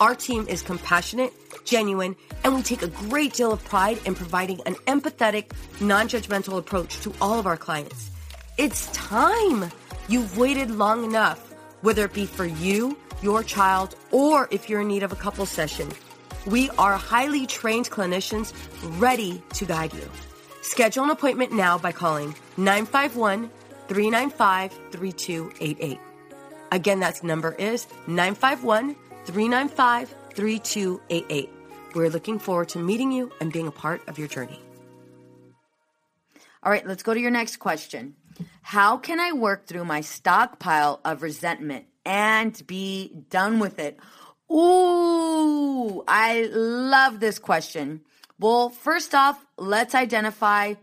Our 0.00 0.14
team 0.14 0.48
is 0.48 0.62
compassionate, 0.62 1.34
genuine, 1.66 2.16
and 2.44 2.54
we 2.54 2.62
take 2.62 2.80
a 2.80 2.88
great 2.88 3.34
deal 3.34 3.52
of 3.52 3.62
pride 3.62 3.98
in 4.06 4.14
providing 4.14 4.62
an 4.64 4.74
empathetic, 4.86 5.52
non 5.82 6.08
judgmental 6.08 6.56
approach 6.56 6.98
to 7.00 7.12
all 7.20 7.38
of 7.38 7.46
our 7.46 7.58
clients. 7.58 8.10
It's 8.56 8.90
time! 8.92 9.70
You've 10.08 10.38
waited 10.38 10.70
long 10.70 11.04
enough, 11.04 11.52
whether 11.82 12.06
it 12.06 12.14
be 12.14 12.24
for 12.24 12.46
you, 12.46 12.96
your 13.20 13.42
child, 13.42 13.96
or 14.12 14.48
if 14.50 14.70
you're 14.70 14.80
in 14.80 14.88
need 14.88 15.02
of 15.02 15.12
a 15.12 15.16
couple 15.16 15.44
session. 15.44 15.90
We 16.46 16.70
are 16.78 16.96
highly 16.96 17.46
trained 17.46 17.90
clinicians 17.90 18.54
ready 18.98 19.42
to 19.52 19.66
guide 19.66 19.92
you. 19.92 20.08
Schedule 20.62 21.04
an 21.04 21.10
appointment 21.10 21.52
now 21.52 21.78
by 21.78 21.92
calling 21.92 22.34
951 22.56 23.50
395 23.88 24.72
3288. 24.92 25.98
Again, 26.72 27.00
that 27.00 27.24
number 27.24 27.52
is 27.52 27.86
951 28.06 28.94
395 29.24 30.14
3288. 30.34 31.50
We're 31.94 32.10
looking 32.10 32.38
forward 32.38 32.68
to 32.70 32.78
meeting 32.78 33.10
you 33.10 33.32
and 33.40 33.52
being 33.52 33.66
a 33.66 33.72
part 33.72 34.06
of 34.08 34.18
your 34.18 34.28
journey. 34.28 34.60
All 36.62 36.70
right, 36.70 36.86
let's 36.86 37.02
go 37.02 37.14
to 37.14 37.20
your 37.20 37.30
next 37.30 37.56
question. 37.56 38.14
How 38.62 38.98
can 38.98 39.18
I 39.18 39.32
work 39.32 39.66
through 39.66 39.84
my 39.84 40.02
stockpile 40.02 41.00
of 41.04 41.22
resentment 41.22 41.86
and 42.04 42.66
be 42.66 43.12
done 43.30 43.58
with 43.58 43.78
it? 43.78 43.98
Ooh, 44.52 46.04
I 46.06 46.48
love 46.52 47.20
this 47.20 47.38
question 47.38 48.02
well, 48.40 48.70
first 48.70 49.14
off, 49.14 49.44
let's 49.58 49.94
identify 49.94 50.74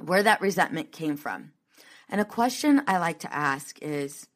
where 0.00 0.22
that 0.22 0.40
resentment 0.40 0.92
came 0.92 1.16
from. 1.16 1.50
And 2.08 2.20
a 2.20 2.24
question 2.24 2.82
I 2.86 2.98
like 2.98 3.18
to 3.20 3.34
ask 3.34 3.76
is 3.82 4.28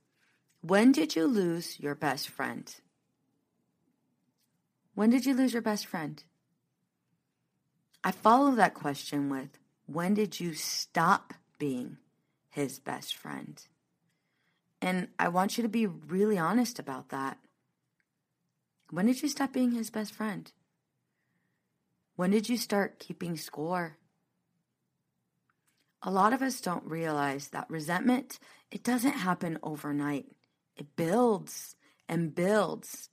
when 0.60 0.90
did 0.90 1.14
you 1.14 1.26
lose 1.26 1.78
your 1.78 1.94
best 1.94 2.28
friend? 2.28 2.74
When 4.96 5.10
did 5.10 5.26
you 5.26 5.34
lose 5.34 5.52
your 5.52 5.62
best 5.62 5.86
friend? 5.86 6.22
I 8.02 8.10
follow 8.10 8.50
that 8.56 8.74
question 8.74 9.30
with 9.30 9.56
when 9.86 10.14
did 10.14 10.40
you 10.40 10.54
stop 10.54 11.34
being 11.56 11.98
his 12.50 12.80
best 12.80 13.14
friend? 13.14 13.62
And 14.82 15.06
I 15.20 15.28
want 15.28 15.56
you 15.56 15.62
to 15.62 15.68
be 15.68 15.86
really 15.86 16.36
honest 16.38 16.80
about 16.80 17.10
that. 17.10 17.38
When 18.90 19.06
did 19.06 19.22
you 19.22 19.28
stop 19.28 19.52
being 19.52 19.70
his 19.70 19.90
best 19.90 20.12
friend? 20.12 20.50
When 22.18 22.32
did 22.32 22.48
you 22.48 22.56
start 22.56 22.98
keeping 22.98 23.36
score? 23.36 23.96
A 26.02 26.10
lot 26.10 26.32
of 26.32 26.42
us 26.42 26.60
don't 26.60 26.82
realize 26.84 27.50
that 27.50 27.70
resentment, 27.70 28.40
it 28.72 28.82
doesn't 28.82 29.12
happen 29.12 29.56
overnight. 29.62 30.26
It 30.74 30.96
builds 30.96 31.76
and 32.08 32.34
builds. 32.34 33.08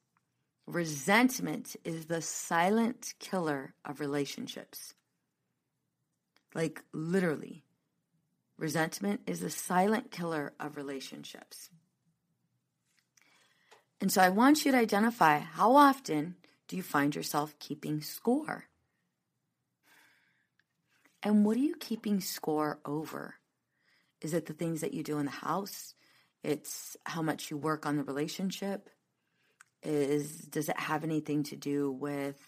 Resentment 0.65 1.75
is 1.83 2.07
the 2.07 2.19
silent 2.19 3.13
killer 3.19 3.75
of 3.85 3.99
relationships. 3.99 4.95
Like 6.55 6.81
literally. 6.91 7.63
Resentment 8.57 9.21
is 9.27 9.41
the 9.41 9.51
silent 9.51 10.09
killer 10.09 10.53
of 10.59 10.77
relationships. 10.77 11.69
And 14.01 14.11
so 14.11 14.23
I 14.23 14.29
want 14.29 14.65
you 14.65 14.71
to 14.71 14.79
identify 14.79 15.37
how 15.37 15.75
often 15.75 16.37
do 16.67 16.75
you 16.75 16.81
find 16.81 17.15
yourself 17.15 17.53
keeping 17.59 18.01
score? 18.01 18.65
And 21.25 21.43
what 21.43 21.57
are 21.57 21.61
you 21.61 21.75
keeping 21.79 22.21
score 22.21 22.79
over? 22.85 23.33
Is 24.21 24.35
it 24.35 24.45
the 24.45 24.53
things 24.53 24.81
that 24.81 24.93
you 24.93 25.01
do 25.01 25.17
in 25.17 25.25
the 25.25 25.31
house? 25.31 25.95
It's 26.43 26.95
how 27.03 27.23
much 27.23 27.49
you 27.49 27.57
work 27.57 27.87
on 27.87 27.97
the 27.97 28.03
relationship? 28.03 28.91
Is 29.81 30.29
does 30.41 30.69
it 30.69 30.79
have 30.79 31.03
anything 31.03 31.41
to 31.45 31.55
do 31.55 31.91
with 31.91 32.39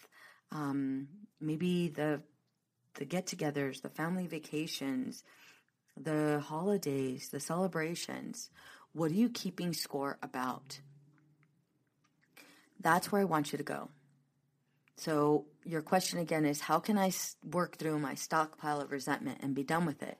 um, 0.52 1.08
maybe 1.40 1.88
the 1.88 2.22
the 2.94 3.04
get-togethers, 3.04 3.82
the 3.82 3.88
family 3.88 4.28
vacations, 4.28 5.24
the 6.00 6.38
holidays, 6.38 7.30
the 7.30 7.40
celebrations? 7.40 8.48
What 8.92 9.10
are 9.10 9.14
you 9.14 9.28
keeping 9.28 9.72
score 9.72 10.18
about? 10.22 10.80
That's 12.80 13.10
where 13.10 13.20
I 13.20 13.24
want 13.24 13.50
you 13.50 13.58
to 13.58 13.64
go. 13.64 13.88
So, 14.98 15.46
your 15.64 15.80
question 15.80 16.18
again 16.18 16.44
is 16.44 16.62
how 16.62 16.80
can 16.80 16.98
I 16.98 17.12
work 17.44 17.76
through 17.76 18.00
my 18.00 18.16
stockpile 18.16 18.80
of 18.80 18.90
resentment 18.90 19.38
and 19.40 19.54
be 19.54 19.62
done 19.62 19.86
with 19.86 20.02
it? 20.02 20.18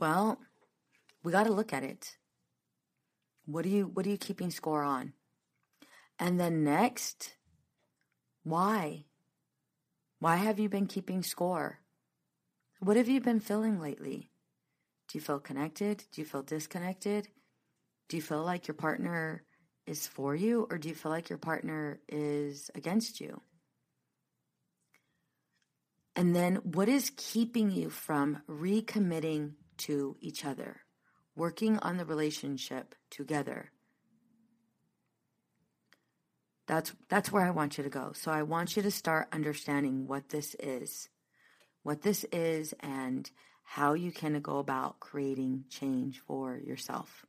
Well, 0.00 0.40
we 1.22 1.30
got 1.30 1.44
to 1.44 1.52
look 1.52 1.72
at 1.72 1.84
it. 1.84 2.16
What 3.46 3.64
are 3.64 3.68
you 3.68 3.86
what 3.86 4.04
are 4.04 4.10
you 4.10 4.18
keeping 4.18 4.50
score 4.50 4.82
on? 4.82 5.12
And 6.18 6.40
then 6.40 6.64
next, 6.64 7.36
why? 8.42 9.04
Why 10.18 10.36
have 10.36 10.58
you 10.58 10.68
been 10.68 10.88
keeping 10.88 11.22
score? 11.22 11.78
What 12.80 12.96
have 12.96 13.08
you 13.08 13.20
been 13.20 13.38
feeling 13.38 13.80
lately? 13.80 14.32
Do 15.06 15.18
you 15.18 15.20
feel 15.20 15.38
connected? 15.38 16.02
Do 16.10 16.20
you 16.20 16.26
feel 16.26 16.42
disconnected? 16.42 17.28
Do 18.08 18.16
you 18.16 18.22
feel 18.22 18.42
like 18.42 18.66
your 18.66 18.74
partner 18.74 19.44
is 19.86 20.08
for 20.08 20.34
you 20.34 20.66
or 20.68 20.78
do 20.78 20.88
you 20.88 20.96
feel 20.96 21.12
like 21.12 21.28
your 21.28 21.38
partner 21.38 22.00
is 22.08 22.72
against 22.74 23.20
you? 23.20 23.40
And 26.16 26.34
then 26.34 26.56
what 26.56 26.88
is 26.88 27.10
keeping 27.16 27.70
you 27.70 27.90
from 27.90 28.42
recommitting 28.48 29.54
to 29.78 30.16
each 30.20 30.44
other, 30.44 30.82
working 31.34 31.78
on 31.80 31.96
the 31.96 32.04
relationship 32.04 32.94
together? 33.10 33.72
That's 36.66 36.92
that's 37.08 37.32
where 37.32 37.44
I 37.44 37.50
want 37.50 37.76
you 37.76 37.84
to 37.84 37.90
go. 37.90 38.12
So 38.14 38.30
I 38.30 38.42
want 38.42 38.76
you 38.76 38.82
to 38.82 38.90
start 38.90 39.28
understanding 39.32 40.06
what 40.06 40.28
this 40.28 40.54
is. 40.60 41.08
What 41.82 42.02
this 42.02 42.24
is 42.32 42.74
and 42.80 43.30
how 43.64 43.94
you 43.94 44.12
can 44.12 44.40
go 44.40 44.58
about 44.58 45.00
creating 45.00 45.64
change 45.68 46.20
for 46.26 46.56
yourself. 46.56 47.26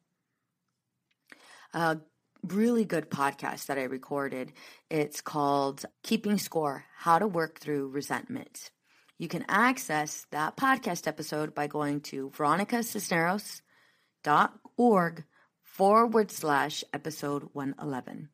A 1.74 1.98
really 2.43 2.86
good 2.86 3.10
podcast 3.10 3.65
that 3.65 3.78
I 3.78 3.84
recorded. 3.84 4.54
It's 4.89 5.19
called 5.19 5.86
Keeping 6.04 6.38
Score: 6.38 6.86
How 6.98 7.19
to 7.19 7.28
Work 7.28 7.60
Through 7.60 7.89
Resentment 7.89 8.71
You 9.17 9.30
can 9.30 9.45
access 9.47 10.28
that 10.32 10.58
podcast 10.58 11.08
episode 11.08 11.56
by 11.56 11.67
going 11.67 12.01
to 12.01 12.32
veronicacisneros.org 12.32 15.23
forward 15.63 16.32
slash 16.32 16.84
episode 16.93 17.43
111. 17.54 18.28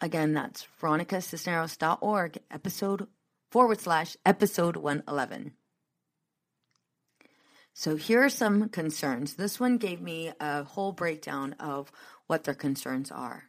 Again, 0.00 0.34
that's 0.34 0.66
veronicacisneros.org 0.80 2.38
episode 2.50 3.06
forward 3.50 3.80
slash 3.80 4.16
episode 4.26 4.76
111. 4.76 5.52
So 7.72 7.96
here 7.96 8.24
are 8.24 8.28
some 8.28 8.68
concerns. 8.70 9.34
This 9.34 9.60
one 9.60 9.78
gave 9.78 10.00
me 10.00 10.32
a 10.40 10.64
whole 10.64 10.90
breakdown 10.92 11.52
of 11.60 11.92
what 12.26 12.42
their 12.44 12.54
concerns 12.54 13.12
are. 13.12 13.45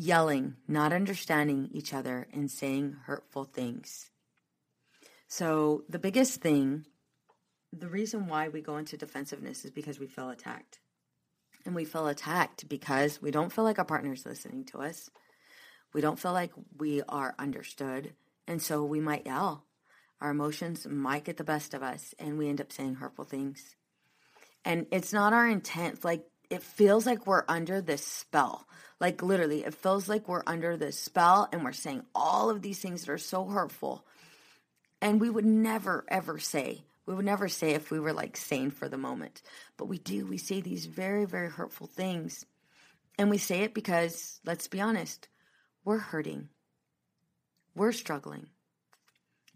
Yelling, 0.00 0.54
not 0.68 0.92
understanding 0.92 1.70
each 1.72 1.92
other, 1.92 2.28
and 2.32 2.48
saying 2.50 2.96
hurtful 3.06 3.44
things. 3.44 4.10
So, 5.26 5.82
the 5.88 5.98
biggest 5.98 6.40
thing, 6.40 6.86
the 7.72 7.88
reason 7.88 8.28
why 8.28 8.48
we 8.48 8.60
go 8.60 8.76
into 8.76 8.96
defensiveness 8.96 9.64
is 9.64 9.72
because 9.72 9.98
we 9.98 10.06
feel 10.06 10.30
attacked. 10.30 10.78
And 11.66 11.74
we 11.74 11.84
feel 11.84 12.06
attacked 12.06 12.68
because 12.68 13.20
we 13.20 13.32
don't 13.32 13.52
feel 13.52 13.64
like 13.64 13.78
our 13.78 13.84
partner's 13.84 14.24
listening 14.24 14.64
to 14.66 14.78
us. 14.78 15.10
We 15.92 16.00
don't 16.00 16.18
feel 16.18 16.32
like 16.32 16.52
we 16.78 17.02
are 17.08 17.34
understood. 17.38 18.14
And 18.46 18.62
so 18.62 18.84
we 18.84 19.00
might 19.00 19.26
yell 19.26 19.64
our 20.20 20.30
emotions 20.30 20.86
might 20.86 21.24
get 21.24 21.36
the 21.36 21.44
best 21.44 21.74
of 21.74 21.82
us 21.82 22.14
and 22.18 22.38
we 22.38 22.48
end 22.48 22.60
up 22.60 22.72
saying 22.72 22.96
hurtful 22.96 23.24
things. 23.24 23.76
And 24.64 24.86
it's 24.90 25.12
not 25.12 25.32
our 25.32 25.48
intent. 25.48 26.04
Like, 26.04 26.24
it 26.50 26.62
feels 26.62 27.06
like 27.06 27.26
we're 27.26 27.44
under 27.48 27.80
this 27.80 28.04
spell. 28.04 28.66
Like, 29.00 29.22
literally, 29.22 29.64
it 29.64 29.74
feels 29.74 30.08
like 30.08 30.28
we're 30.28 30.42
under 30.46 30.76
this 30.76 30.98
spell 30.98 31.48
and 31.52 31.62
we're 31.62 31.72
saying 31.72 32.04
all 32.14 32.50
of 32.50 32.62
these 32.62 32.80
things 32.80 33.04
that 33.04 33.12
are 33.12 33.18
so 33.18 33.44
hurtful. 33.44 34.04
And 35.00 35.20
we 35.20 35.30
would 35.30 35.44
never, 35.44 36.04
ever 36.08 36.38
say, 36.38 36.82
we 37.06 37.14
would 37.14 37.24
never 37.24 37.48
say 37.48 37.70
if 37.70 37.90
we 37.90 38.00
were 38.00 38.12
like 38.12 38.36
sane 38.36 38.70
for 38.70 38.88
the 38.88 38.98
moment. 38.98 39.42
But 39.76 39.86
we 39.86 39.98
do. 39.98 40.26
We 40.26 40.36
say 40.38 40.60
these 40.60 40.86
very, 40.86 41.24
very 41.24 41.48
hurtful 41.48 41.86
things. 41.86 42.44
And 43.18 43.30
we 43.30 43.38
say 43.38 43.62
it 43.62 43.74
because, 43.74 44.40
let's 44.44 44.68
be 44.68 44.80
honest, 44.80 45.28
we're 45.84 45.98
hurting. 45.98 46.48
We're 47.74 47.92
struggling 47.92 48.48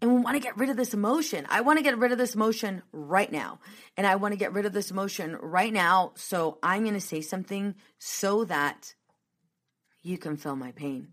and 0.03 0.13
we 0.13 0.19
want 0.19 0.35
to 0.35 0.41
get 0.41 0.57
rid 0.57 0.69
of 0.69 0.75
this 0.75 0.93
emotion. 0.93 1.47
I 1.49 1.61
want 1.61 1.79
to 1.79 1.83
get 1.83 1.97
rid 1.97 2.11
of 2.11 2.17
this 2.17 2.35
emotion 2.35 2.81
right 2.91 3.31
now. 3.31 3.59
And 3.95 4.05
I 4.05 4.17
want 4.17 4.33
to 4.33 4.37
get 4.37 4.51
rid 4.51 4.65
of 4.65 4.73
this 4.73 4.91
emotion 4.91 5.37
right 5.41 5.71
now. 5.71 6.11
So 6.15 6.57
I'm 6.61 6.81
going 6.81 6.93
to 6.95 6.99
say 6.99 7.21
something 7.21 7.73
so 7.99 8.43
that 8.43 8.95
you 10.01 10.17
can 10.17 10.35
feel 10.35 10.57
my 10.57 10.73
pain. 10.73 11.07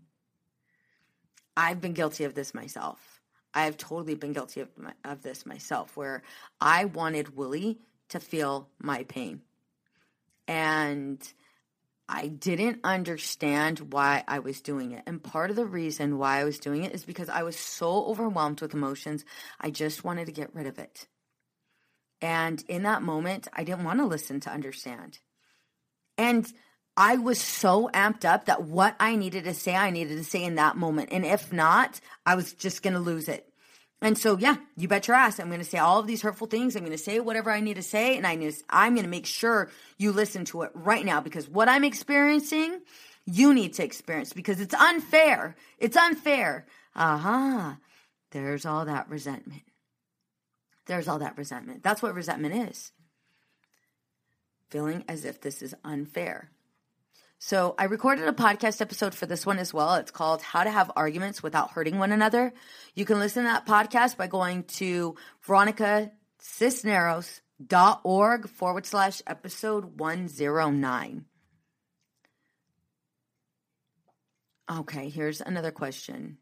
I've 1.55 1.79
been 1.79 1.93
guilty 1.93 2.25
of 2.25 2.35
this 2.35 2.53
myself. 2.53 3.21
I 3.53 3.63
have 3.63 3.77
totally 3.77 4.15
been 4.15 4.33
guilty 4.33 4.59
of, 4.59 4.67
my, 4.77 4.91
of 5.05 5.21
this 5.23 5.45
myself, 5.45 5.95
where 5.95 6.21
I 6.59 6.83
wanted 6.83 7.37
Willie 7.37 7.79
to 8.09 8.19
feel 8.19 8.67
my 8.77 9.03
pain. 9.03 9.41
And 10.49 11.25
I 12.13 12.27
didn't 12.27 12.81
understand 12.83 13.93
why 13.93 14.25
I 14.27 14.39
was 14.39 14.59
doing 14.59 14.91
it. 14.91 15.03
And 15.07 15.23
part 15.23 15.49
of 15.49 15.55
the 15.55 15.65
reason 15.65 16.17
why 16.17 16.39
I 16.39 16.43
was 16.43 16.59
doing 16.59 16.83
it 16.83 16.93
is 16.93 17.05
because 17.05 17.29
I 17.29 17.43
was 17.43 17.55
so 17.55 18.05
overwhelmed 18.05 18.59
with 18.59 18.73
emotions. 18.73 19.23
I 19.61 19.71
just 19.71 20.03
wanted 20.03 20.25
to 20.25 20.33
get 20.33 20.53
rid 20.53 20.67
of 20.67 20.77
it. 20.77 21.07
And 22.21 22.63
in 22.67 22.83
that 22.83 23.01
moment, 23.01 23.47
I 23.53 23.63
didn't 23.63 23.85
want 23.85 23.99
to 23.99 24.05
listen 24.05 24.41
to 24.41 24.51
understand. 24.51 25.19
And 26.17 26.51
I 26.97 27.15
was 27.15 27.39
so 27.39 27.89
amped 27.93 28.25
up 28.25 28.45
that 28.45 28.63
what 28.63 28.97
I 28.99 29.15
needed 29.15 29.45
to 29.45 29.53
say, 29.53 29.73
I 29.73 29.89
needed 29.89 30.17
to 30.17 30.23
say 30.25 30.43
in 30.43 30.55
that 30.55 30.75
moment. 30.75 31.09
And 31.13 31.25
if 31.25 31.53
not, 31.53 32.01
I 32.25 32.35
was 32.35 32.51
just 32.51 32.83
going 32.83 32.93
to 32.93 32.99
lose 32.99 33.29
it. 33.29 33.50
And 34.01 34.17
so, 34.17 34.37
yeah, 34.37 34.55
you 34.75 34.87
bet 34.87 35.07
your 35.07 35.15
ass. 35.15 35.39
I'm 35.39 35.47
going 35.47 35.59
to 35.59 35.65
say 35.65 35.77
all 35.77 35.99
of 35.99 36.07
these 36.07 36.23
hurtful 36.23 36.47
things. 36.47 36.75
I'm 36.75 36.81
going 36.81 36.91
to 36.91 36.97
say 36.97 37.19
whatever 37.19 37.51
I 37.51 37.59
need 37.59 37.75
to 37.75 37.83
say. 37.83 38.17
And 38.17 38.25
I 38.25 38.35
need, 38.35 38.55
I'm 38.69 38.95
going 38.95 39.05
to 39.05 39.09
make 39.09 39.27
sure 39.27 39.69
you 39.99 40.11
listen 40.11 40.43
to 40.45 40.63
it 40.63 40.71
right 40.73 41.05
now 41.05 41.21
because 41.21 41.47
what 41.47 41.69
I'm 41.69 41.83
experiencing, 41.83 42.81
you 43.25 43.53
need 43.53 43.73
to 43.73 43.83
experience 43.83 44.33
because 44.33 44.59
it's 44.59 44.73
unfair. 44.73 45.55
It's 45.77 45.95
unfair. 45.95 46.65
Aha. 46.95 47.67
Uh-huh. 47.67 47.75
There's 48.31 48.65
all 48.65 48.85
that 48.85 49.07
resentment. 49.09 49.63
There's 50.87 51.07
all 51.07 51.19
that 51.19 51.37
resentment. 51.37 51.83
That's 51.83 52.01
what 52.01 52.15
resentment 52.15 52.69
is. 52.69 52.91
Feeling 54.71 55.03
as 55.07 55.25
if 55.25 55.41
this 55.41 55.61
is 55.61 55.75
unfair. 55.83 56.49
So 57.43 57.73
I 57.79 57.85
recorded 57.85 58.27
a 58.27 58.33
podcast 58.33 58.81
episode 58.81 59.15
for 59.15 59.25
this 59.25 59.47
one 59.47 59.57
as 59.57 59.73
well. 59.73 59.95
It's 59.95 60.11
called 60.11 60.43
How 60.43 60.63
to 60.63 60.69
Have 60.69 60.91
Arguments 60.95 61.41
Without 61.41 61.71
Hurting 61.71 61.97
One 61.97 62.11
Another. 62.11 62.53
You 62.93 63.03
can 63.03 63.17
listen 63.17 63.45
to 63.45 63.49
that 63.49 63.65
podcast 63.65 64.15
by 64.15 64.27
going 64.27 64.65
to 64.75 65.15
veronicacisneros.org 65.47 68.47
forward 68.47 68.85
slash 68.85 69.23
episode 69.25 69.99
109. 69.99 71.25
Okay, 74.71 75.09
here's 75.09 75.41
another 75.41 75.71
question. 75.71 76.37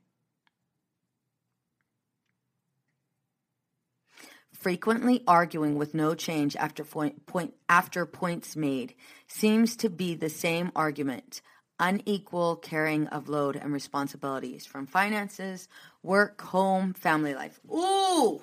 Frequently 4.60 5.24
arguing 5.28 5.76
with 5.76 5.94
no 5.94 6.14
change 6.14 6.56
after 6.56 6.84
point, 6.84 7.26
point, 7.26 7.54
after 7.68 8.06
points 8.06 8.56
made 8.56 8.94
seems 9.28 9.76
to 9.78 9.90
be 9.90 10.16
the 10.16 10.30
same 10.30 10.72
argument. 10.76 11.42
Unequal 11.80 12.58
carrying 12.58 13.08
of 13.08 13.30
load 13.30 13.56
and 13.56 13.72
responsibilities 13.72 14.66
from 14.66 14.86
finances 14.86 15.70
work 16.04 16.42
home 16.42 16.94
family 16.94 17.34
life. 17.34 17.60
Ooh! 17.72 18.42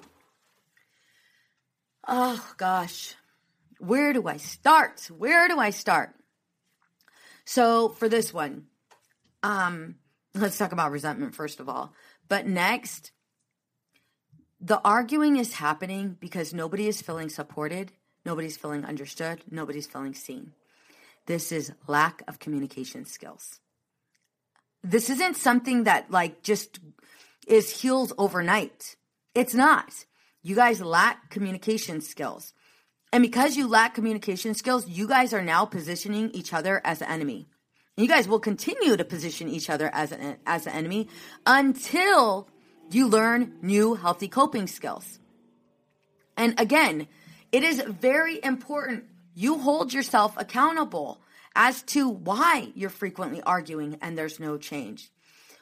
Oh 2.08 2.54
gosh. 2.56 3.14
Where 3.78 4.14
do 4.14 4.26
i 4.26 4.38
start? 4.38 5.10
Where 5.10 5.48
do 5.48 5.58
i 5.58 5.68
start? 5.68 6.14
So 7.44 7.90
for 7.90 8.08
this 8.08 8.32
one 8.32 8.66
um 9.42 9.96
let's 10.34 10.56
talk 10.56 10.72
about 10.72 10.92
resentment 10.92 11.34
first 11.34 11.60
of 11.60 11.68
all. 11.68 11.92
But 12.28 12.46
next 12.46 13.12
the 14.60 14.80
arguing 14.82 15.36
is 15.36 15.54
happening 15.54 16.16
because 16.18 16.54
nobody 16.54 16.88
is 16.88 17.02
feeling 17.02 17.28
supported, 17.28 17.92
nobody's 18.24 18.56
feeling 18.56 18.84
understood, 18.84 19.42
nobody's 19.50 19.86
feeling 19.86 20.14
seen. 20.14 20.52
This 21.26 21.52
is 21.52 21.72
lack 21.86 22.22
of 22.28 22.38
communication 22.38 23.04
skills. 23.04 23.60
This 24.82 25.10
isn't 25.10 25.36
something 25.36 25.84
that 25.84 26.10
like 26.10 26.42
just 26.42 26.78
is 27.46 27.80
healed 27.80 28.12
overnight. 28.16 28.96
It's 29.34 29.54
not. 29.54 30.04
You 30.42 30.54
guys 30.54 30.80
lack 30.80 31.30
communication 31.30 32.00
skills. 32.00 32.52
And 33.12 33.22
because 33.22 33.56
you 33.56 33.68
lack 33.68 33.94
communication 33.94 34.54
skills, 34.54 34.88
you 34.88 35.08
guys 35.08 35.32
are 35.32 35.42
now 35.42 35.64
positioning 35.64 36.30
each 36.30 36.52
other 36.52 36.80
as 36.84 37.00
an 37.02 37.08
enemy. 37.08 37.48
You 37.96 38.08
guys 38.08 38.28
will 38.28 38.40
continue 38.40 38.96
to 38.96 39.04
position 39.04 39.48
each 39.48 39.70
other 39.70 39.90
as 39.92 40.12
an 40.12 40.36
as 40.46 40.66
an 40.66 40.74
enemy 40.74 41.08
until 41.46 42.48
you 42.90 43.08
learn 43.08 43.56
new 43.62 43.94
healthy 43.94 44.28
coping 44.28 44.66
skills. 44.66 45.18
And 46.36 46.58
again, 46.60 47.08
it 47.52 47.62
is 47.62 47.80
very 47.80 48.42
important 48.42 49.04
you 49.34 49.58
hold 49.58 49.92
yourself 49.92 50.34
accountable 50.36 51.20
as 51.54 51.82
to 51.82 52.08
why 52.08 52.72
you're 52.74 52.90
frequently 52.90 53.42
arguing 53.42 53.98
and 54.00 54.16
there's 54.16 54.40
no 54.40 54.58
change. 54.58 55.10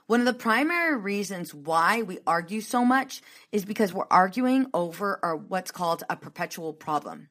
One 0.06 0.20
of 0.20 0.26
the 0.26 0.34
primary 0.34 0.96
reasons 0.96 1.54
why 1.54 2.02
we 2.02 2.18
argue 2.26 2.60
so 2.60 2.84
much 2.84 3.22
is 3.52 3.64
because 3.64 3.92
we're 3.92 4.06
arguing 4.10 4.66
over 4.74 5.18
or 5.22 5.36
what's 5.36 5.70
called 5.70 6.02
a 6.10 6.16
perpetual 6.16 6.74
problem. 6.74 7.30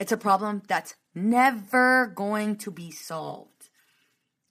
It's 0.00 0.12
a 0.12 0.16
problem 0.16 0.62
that's 0.66 0.94
never 1.14 2.08
going 2.08 2.56
to 2.56 2.70
be 2.70 2.90
solved. 2.90 3.68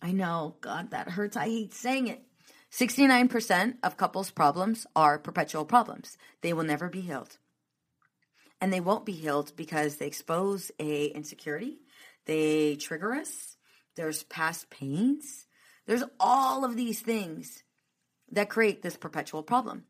I 0.02 0.14
know, 0.14 0.56
God, 0.62 0.92
that 0.92 1.10
hurts. 1.10 1.36
I 1.36 1.46
hate 1.46 1.74
saying 1.74 2.08
it. 2.08 2.24
69% 2.72 3.78
of 3.84 3.98
couples' 3.98 4.32
problems 4.32 4.86
are 4.96 5.18
perpetual 5.18 5.66
problems. 5.66 6.18
They 6.42 6.54
will 6.54 6.64
never 6.64 6.88
be 6.88 7.02
healed. 7.02 7.38
And 8.62 8.72
they 8.72 8.80
won't 8.80 9.06
be 9.06 9.14
healed 9.14 9.54
because 9.56 9.96
they 9.96 10.08
expose 10.08 10.72
a 10.80 11.06
insecurity, 11.08 11.80
they 12.26 12.76
trigger 12.76 13.14
us, 13.14 13.56
there's 13.96 14.24
past 14.24 14.70
pains, 14.70 15.46
there's 15.88 16.04
all 16.20 16.64
of 16.64 16.76
these 16.76 17.00
things 17.00 17.64
that 18.32 18.50
create 18.50 18.82
this 18.82 18.98
perpetual 18.98 19.42
problem. 19.42 19.86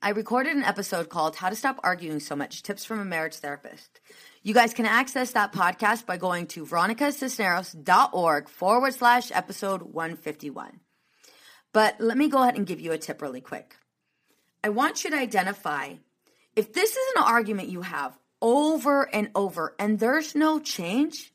I 0.00 0.10
recorded 0.10 0.56
an 0.56 0.64
episode 0.64 1.08
called 1.08 1.36
How 1.36 1.48
to 1.48 1.56
Stop 1.56 1.80
Arguing 1.82 2.20
So 2.20 2.36
Much 2.36 2.62
Tips 2.62 2.84
from 2.84 3.00
a 3.00 3.04
Marriage 3.04 3.36
Therapist. 3.36 4.00
You 4.42 4.54
guys 4.54 4.72
can 4.72 4.86
access 4.86 5.32
that 5.32 5.52
podcast 5.52 6.06
by 6.06 6.16
going 6.16 6.46
to 6.48 6.64
veronicacisneros.org 6.64 8.48
forward 8.48 8.94
slash 8.94 9.32
episode 9.32 9.82
151. 9.82 10.80
But 11.72 12.00
let 12.00 12.16
me 12.16 12.28
go 12.28 12.42
ahead 12.42 12.56
and 12.56 12.66
give 12.66 12.80
you 12.80 12.92
a 12.92 12.98
tip 12.98 13.22
really 13.22 13.40
quick. 13.40 13.76
I 14.64 14.70
want 14.70 15.04
you 15.04 15.10
to 15.10 15.16
identify 15.16 15.94
if 16.56 16.72
this 16.72 16.90
is 16.90 17.12
an 17.16 17.22
argument 17.22 17.68
you 17.68 17.82
have 17.82 18.18
over 18.42 19.02
and 19.14 19.30
over 19.34 19.74
and 19.78 19.98
there's 19.98 20.34
no 20.34 20.58
change, 20.58 21.32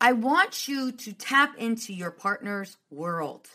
I 0.00 0.12
want 0.12 0.68
you 0.68 0.92
to 0.92 1.12
tap 1.12 1.56
into 1.58 1.92
your 1.92 2.10
partner's 2.10 2.76
world. 2.90 3.48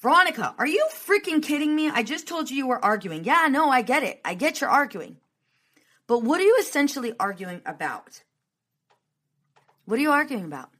Veronica, 0.00 0.54
are 0.58 0.66
you 0.66 0.86
freaking 0.92 1.42
kidding 1.42 1.74
me? 1.74 1.88
I 1.88 2.02
just 2.02 2.28
told 2.28 2.50
you 2.50 2.56
you 2.56 2.66
were 2.66 2.84
arguing. 2.84 3.24
Yeah, 3.24 3.48
no, 3.50 3.70
I 3.70 3.82
get 3.82 4.02
it. 4.02 4.20
I 4.24 4.34
get 4.34 4.60
you're 4.60 4.68
arguing. 4.68 5.16
But 6.06 6.22
what 6.22 6.40
are 6.40 6.44
you 6.44 6.58
essentially 6.60 7.14
arguing 7.18 7.62
about? 7.64 8.22
What 9.86 9.98
are 9.98 10.02
you 10.02 10.10
arguing 10.10 10.44
about? 10.44 10.70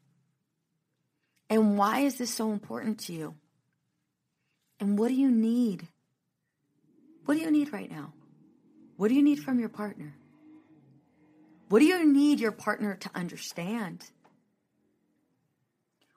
And 1.55 1.79
why 1.79 2.01
is 2.01 2.19
this 2.19 2.35
so 2.35 2.51
important 2.51 2.99
to 3.05 3.13
you? 3.13 3.37
And 4.81 4.99
what 4.99 5.07
do 5.07 5.15
you 5.15 5.31
need? 5.31 5.87
What 7.27 7.37
do 7.37 7.41
you 7.43 7.51
need 7.53 7.73
right 7.73 7.89
now? 7.89 8.13
What 8.97 9.07
do 9.07 9.15
you 9.15 9.23
need 9.23 9.39
from 9.39 9.61
your 9.61 9.69
partner? 9.69 10.17
What 11.69 11.79
do 11.79 11.85
you 11.85 12.13
need 12.13 12.41
your 12.41 12.51
partner 12.51 12.97
to 12.97 13.11
understand? 13.15 14.05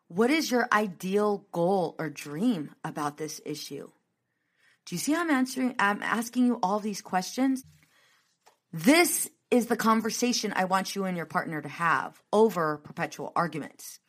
What 0.07 0.31
is 0.31 0.49
your 0.49 0.67
ideal 0.71 1.45
goal 1.51 1.95
or 1.99 2.09
dream 2.09 2.73
about 2.83 3.17
this 3.17 3.39
issue? 3.45 3.91
Do 4.87 4.95
you 4.95 4.97
see 4.97 5.13
I'm 5.13 5.29
answering 5.29 5.75
I'm 5.77 6.01
asking 6.01 6.47
you 6.47 6.57
all 6.63 6.79
these 6.79 7.03
questions? 7.03 7.63
This 8.73 9.29
is 9.51 9.67
the 9.67 9.77
conversation 9.77 10.51
I 10.55 10.65
want 10.65 10.95
you 10.95 11.05
and 11.05 11.15
your 11.15 11.27
partner 11.27 11.61
to 11.61 11.69
have 11.69 12.19
over 12.33 12.77
perpetual 12.77 13.33
arguments. 13.35 13.99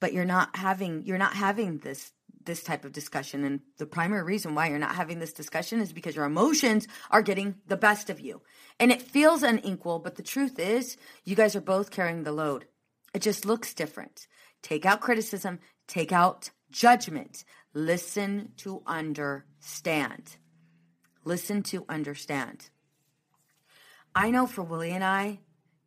But 0.00 0.12
you're 0.12 0.24
not 0.24 0.56
having 0.56 1.04
you're 1.04 1.18
not 1.18 1.34
having 1.34 1.78
this 1.78 2.12
this 2.44 2.62
type 2.62 2.84
of 2.84 2.92
discussion 2.92 3.44
and 3.44 3.60
the 3.76 3.86
primary 3.86 4.22
reason 4.22 4.54
why 4.54 4.68
you're 4.68 4.78
not 4.78 4.94
having 4.94 5.18
this 5.18 5.32
discussion 5.32 5.80
is 5.80 5.92
because 5.92 6.14
your 6.14 6.24
emotions 6.24 6.86
are 7.10 7.20
getting 7.20 7.56
the 7.66 7.76
best 7.76 8.08
of 8.08 8.20
you. 8.20 8.40
And 8.78 8.92
it 8.92 9.02
feels 9.02 9.42
unequal, 9.42 9.98
but 9.98 10.14
the 10.14 10.22
truth 10.22 10.58
is 10.58 10.96
you 11.24 11.34
guys 11.34 11.56
are 11.56 11.60
both 11.60 11.90
carrying 11.90 12.22
the 12.22 12.32
load. 12.32 12.66
It 13.12 13.22
just 13.22 13.44
looks 13.44 13.74
different. 13.74 14.28
Take 14.62 14.86
out 14.86 15.00
criticism, 15.00 15.58
take 15.88 16.12
out 16.12 16.50
judgment. 16.70 17.44
Listen 17.74 18.52
to 18.58 18.82
understand. 18.86 20.36
Listen 21.24 21.62
to 21.64 21.84
understand. 21.88 22.70
I 24.14 24.30
know 24.30 24.46
for 24.46 24.62
Willie 24.62 24.92
and 24.92 25.04
I, 25.04 25.40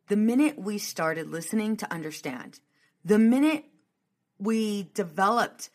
the 0.08 0.16
minute 0.16 0.58
we 0.58 0.78
started 0.78 1.28
listening 1.28 1.76
to 1.78 1.92
understand, 1.92 2.60
the 3.04 3.18
minute 3.18 3.64
we 4.40 4.90
developed 4.94 5.70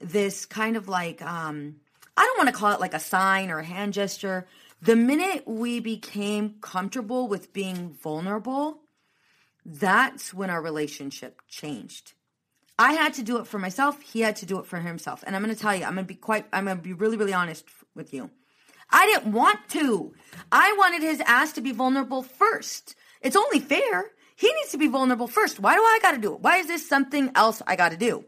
this 0.00 0.46
kind 0.46 0.76
of 0.76 0.88
like, 0.88 1.22
um, 1.22 1.76
I 2.16 2.22
don't 2.22 2.38
want 2.38 2.48
to 2.48 2.54
call 2.54 2.72
it 2.72 2.80
like 2.80 2.94
a 2.94 3.00
sign 3.00 3.50
or 3.50 3.58
a 3.58 3.64
hand 3.64 3.92
gesture. 3.92 4.46
The 4.80 4.96
minute 4.96 5.44
we 5.46 5.80
became 5.80 6.56
comfortable 6.60 7.26
with 7.26 7.52
being 7.52 7.90
vulnerable, 8.02 8.80
that's 9.64 10.34
when 10.34 10.50
our 10.50 10.60
relationship 10.60 11.40
changed. 11.48 12.12
I 12.78 12.92
had 12.92 13.14
to 13.14 13.22
do 13.22 13.38
it 13.38 13.46
for 13.46 13.58
myself. 13.58 14.00
He 14.02 14.20
had 14.20 14.36
to 14.36 14.46
do 14.46 14.58
it 14.58 14.66
for 14.66 14.78
himself. 14.78 15.22
And 15.26 15.34
I'm 15.34 15.42
going 15.42 15.54
to 15.54 15.60
tell 15.60 15.74
you, 15.74 15.84
I'm 15.84 15.94
going 15.94 16.06
to 16.06 16.12
be 16.12 16.18
quite, 16.18 16.46
I'm 16.52 16.64
going 16.64 16.76
to 16.76 16.82
be 16.82 16.92
really, 16.92 17.16
really 17.16 17.32
honest 17.32 17.64
with 17.94 18.12
you. 18.12 18.30
I 18.90 19.06
didn't 19.06 19.32
want 19.32 19.60
to. 19.70 20.12
I 20.52 20.74
wanted 20.78 21.02
his 21.02 21.20
ass 21.20 21.52
to 21.54 21.60
be 21.60 21.72
vulnerable 21.72 22.22
first. 22.22 22.96
It's 23.20 23.36
only 23.36 23.60
fair. 23.60 24.10
He 24.36 24.52
needs 24.52 24.70
to 24.72 24.78
be 24.78 24.88
vulnerable 24.88 25.28
first. 25.28 25.60
Why 25.60 25.74
do 25.74 25.80
I 25.80 25.98
got 26.02 26.12
to 26.12 26.18
do 26.18 26.34
it? 26.34 26.40
Why 26.40 26.56
is 26.56 26.66
this 26.66 26.88
something 26.88 27.30
else 27.34 27.62
I 27.66 27.76
got 27.76 27.92
to 27.92 27.96
do? 27.96 28.24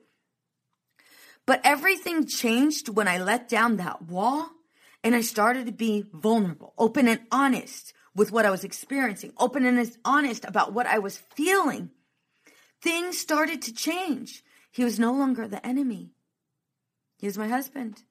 But 1.47 1.61
everything 1.64 2.27
changed 2.27 2.88
when 2.88 3.09
I 3.09 3.19
let 3.19 3.49
down 3.49 3.77
that 3.77 4.03
wall 4.03 4.51
and 5.03 5.14
I 5.14 5.21
started 5.21 5.66
to 5.66 5.73
be 5.73 6.05
vulnerable, 6.12 6.75
open 6.79 7.07
and 7.09 7.21
honest 7.31 7.92
with 8.14 8.33
what 8.33 8.47
I 8.47 8.51
was 8.51 8.64
experiencing, 8.64 9.33
open 9.38 9.66
and 9.66 9.97
honest 10.05 10.45
about 10.45 10.73
what 10.73 10.87
I 10.87 10.99
was 10.99 11.19
feeling. 11.19 11.90
Things 12.81 13.19
started 13.19 13.62
to 13.62 13.73
change. 13.73 14.42
He 14.71 14.85
was 14.85 14.99
no 14.99 15.12
longer 15.12 15.47
the 15.47 15.64
enemy. 15.64 16.12
He 17.19 17.27
was 17.27 17.38
my 17.38 17.49
husband. 17.49 18.03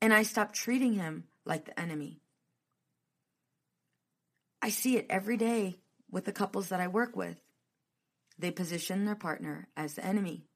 And 0.00 0.12
I 0.12 0.22
stopped 0.22 0.54
treating 0.54 0.94
him 0.94 1.24
like 1.44 1.64
the 1.64 1.78
enemy. 1.78 2.20
I 4.60 4.68
see 4.70 4.96
it 4.96 5.06
every 5.10 5.36
day 5.36 5.80
with 6.14 6.24
the 6.24 6.32
couples 6.32 6.68
that 6.68 6.80
I 6.80 6.86
work 6.86 7.16
with. 7.16 7.40
They 8.38 8.52
position 8.52 9.04
their 9.04 9.16
partner 9.16 9.66
as 9.76 9.94
the 9.94 10.06
enemy. 10.06 10.46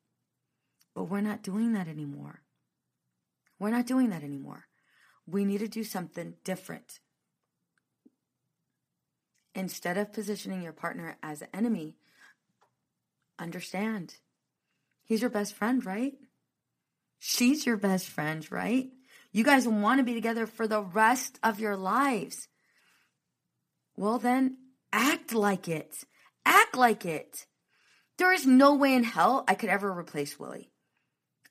But 0.94 1.10
we're 1.10 1.20
not 1.20 1.42
doing 1.42 1.72
that 1.72 1.88
anymore. 1.88 2.42
We're 3.58 3.70
not 3.70 3.86
doing 3.86 4.10
that 4.10 4.22
anymore. 4.22 4.66
We 5.26 5.44
need 5.44 5.58
to 5.58 5.68
do 5.68 5.82
something 5.82 6.34
different. 6.44 7.00
Instead 9.52 9.98
of 9.98 10.12
positioning 10.12 10.62
your 10.62 10.72
partner 10.72 11.18
as 11.24 11.42
an 11.42 11.48
enemy, 11.52 11.96
understand 13.36 14.14
he's 15.02 15.22
your 15.22 15.30
best 15.30 15.56
friend, 15.56 15.84
right? 15.84 16.12
She's 17.18 17.66
your 17.66 17.76
best 17.76 18.08
friend, 18.08 18.46
right? 18.52 18.90
You 19.32 19.42
guys 19.42 19.66
want 19.66 19.98
to 19.98 20.04
be 20.04 20.14
together 20.14 20.46
for 20.46 20.68
the 20.68 20.82
rest 20.82 21.40
of 21.42 21.58
your 21.58 21.76
lives. 21.76 22.46
Well, 23.96 24.20
then 24.20 24.56
act 24.92 25.34
like 25.34 25.68
it. 25.68 26.04
Act 26.44 26.76
like 26.76 27.04
it. 27.04 27.46
There 28.18 28.32
is 28.32 28.46
no 28.46 28.74
way 28.74 28.94
in 28.94 29.04
hell 29.04 29.44
I 29.46 29.54
could 29.54 29.70
ever 29.70 29.92
replace 29.92 30.38
Willie. 30.38 30.70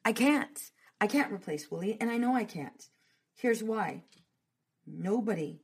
I 0.03 0.11
can't. 0.11 0.59
I 0.99 1.07
can't 1.07 1.31
replace 1.31 1.69
Willie, 1.69 1.97
and 1.99 2.09
I 2.09 2.17
know 2.17 2.35
I 2.35 2.43
can't. 2.43 2.89
Here's 3.35 3.63
why 3.63 4.03
nobody, 4.85 5.61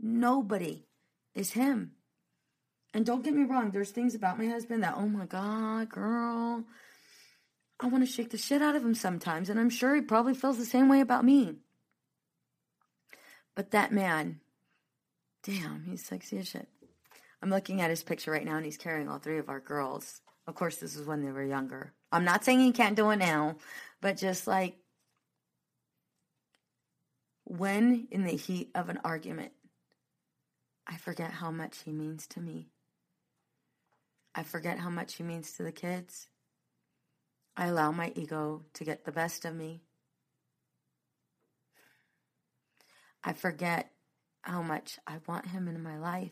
nobody 0.00 0.86
is 1.34 1.52
him. 1.52 1.92
And 2.94 3.04
don't 3.04 3.24
get 3.24 3.34
me 3.34 3.44
wrong, 3.44 3.70
there's 3.70 3.90
things 3.90 4.14
about 4.14 4.38
my 4.38 4.46
husband 4.46 4.82
that, 4.82 4.94
oh 4.96 5.08
my 5.08 5.26
God, 5.26 5.88
girl, 5.90 6.64
I 7.80 7.86
want 7.88 8.06
to 8.06 8.10
shake 8.10 8.30
the 8.30 8.38
shit 8.38 8.62
out 8.62 8.76
of 8.76 8.84
him 8.84 8.94
sometimes, 8.94 9.50
and 9.50 9.58
I'm 9.58 9.70
sure 9.70 9.94
he 9.94 10.00
probably 10.00 10.34
feels 10.34 10.58
the 10.58 10.64
same 10.64 10.88
way 10.88 11.00
about 11.00 11.24
me. 11.24 11.56
But 13.56 13.72
that 13.72 13.92
man, 13.92 14.40
damn, 15.44 15.84
he's 15.84 16.04
sexy 16.04 16.38
as 16.38 16.48
shit. 16.48 16.68
I'm 17.42 17.50
looking 17.50 17.80
at 17.80 17.90
his 17.90 18.02
picture 18.02 18.30
right 18.30 18.44
now, 18.44 18.56
and 18.56 18.64
he's 18.64 18.76
carrying 18.76 19.08
all 19.08 19.18
three 19.18 19.38
of 19.38 19.48
our 19.48 19.60
girls. 19.60 20.22
Of 20.46 20.54
course, 20.54 20.76
this 20.76 20.96
is 20.96 21.06
when 21.06 21.22
they 21.24 21.30
were 21.30 21.44
younger. 21.44 21.92
I'm 22.10 22.24
not 22.24 22.44
saying 22.44 22.60
he 22.60 22.72
can't 22.72 22.96
do 22.96 23.10
it 23.10 23.16
now, 23.16 23.56
but 24.00 24.16
just 24.16 24.46
like 24.46 24.76
when 27.44 28.08
in 28.10 28.24
the 28.24 28.36
heat 28.36 28.70
of 28.74 28.88
an 28.88 28.98
argument, 29.04 29.52
I 30.86 30.96
forget 30.96 31.30
how 31.30 31.50
much 31.50 31.82
he 31.84 31.92
means 31.92 32.26
to 32.28 32.40
me. 32.40 32.68
I 34.34 34.42
forget 34.42 34.78
how 34.78 34.90
much 34.90 35.14
he 35.14 35.22
means 35.22 35.52
to 35.52 35.62
the 35.62 35.72
kids. 35.72 36.28
I 37.56 37.66
allow 37.66 37.92
my 37.92 38.12
ego 38.16 38.62
to 38.74 38.84
get 38.84 39.04
the 39.04 39.12
best 39.12 39.44
of 39.44 39.54
me. 39.54 39.82
I 43.22 43.32
forget 43.32 43.93
how 44.44 44.62
much 44.62 44.98
I 45.06 45.14
want 45.26 45.46
him 45.46 45.68
in 45.68 45.82
my 45.82 45.98
life. 45.98 46.30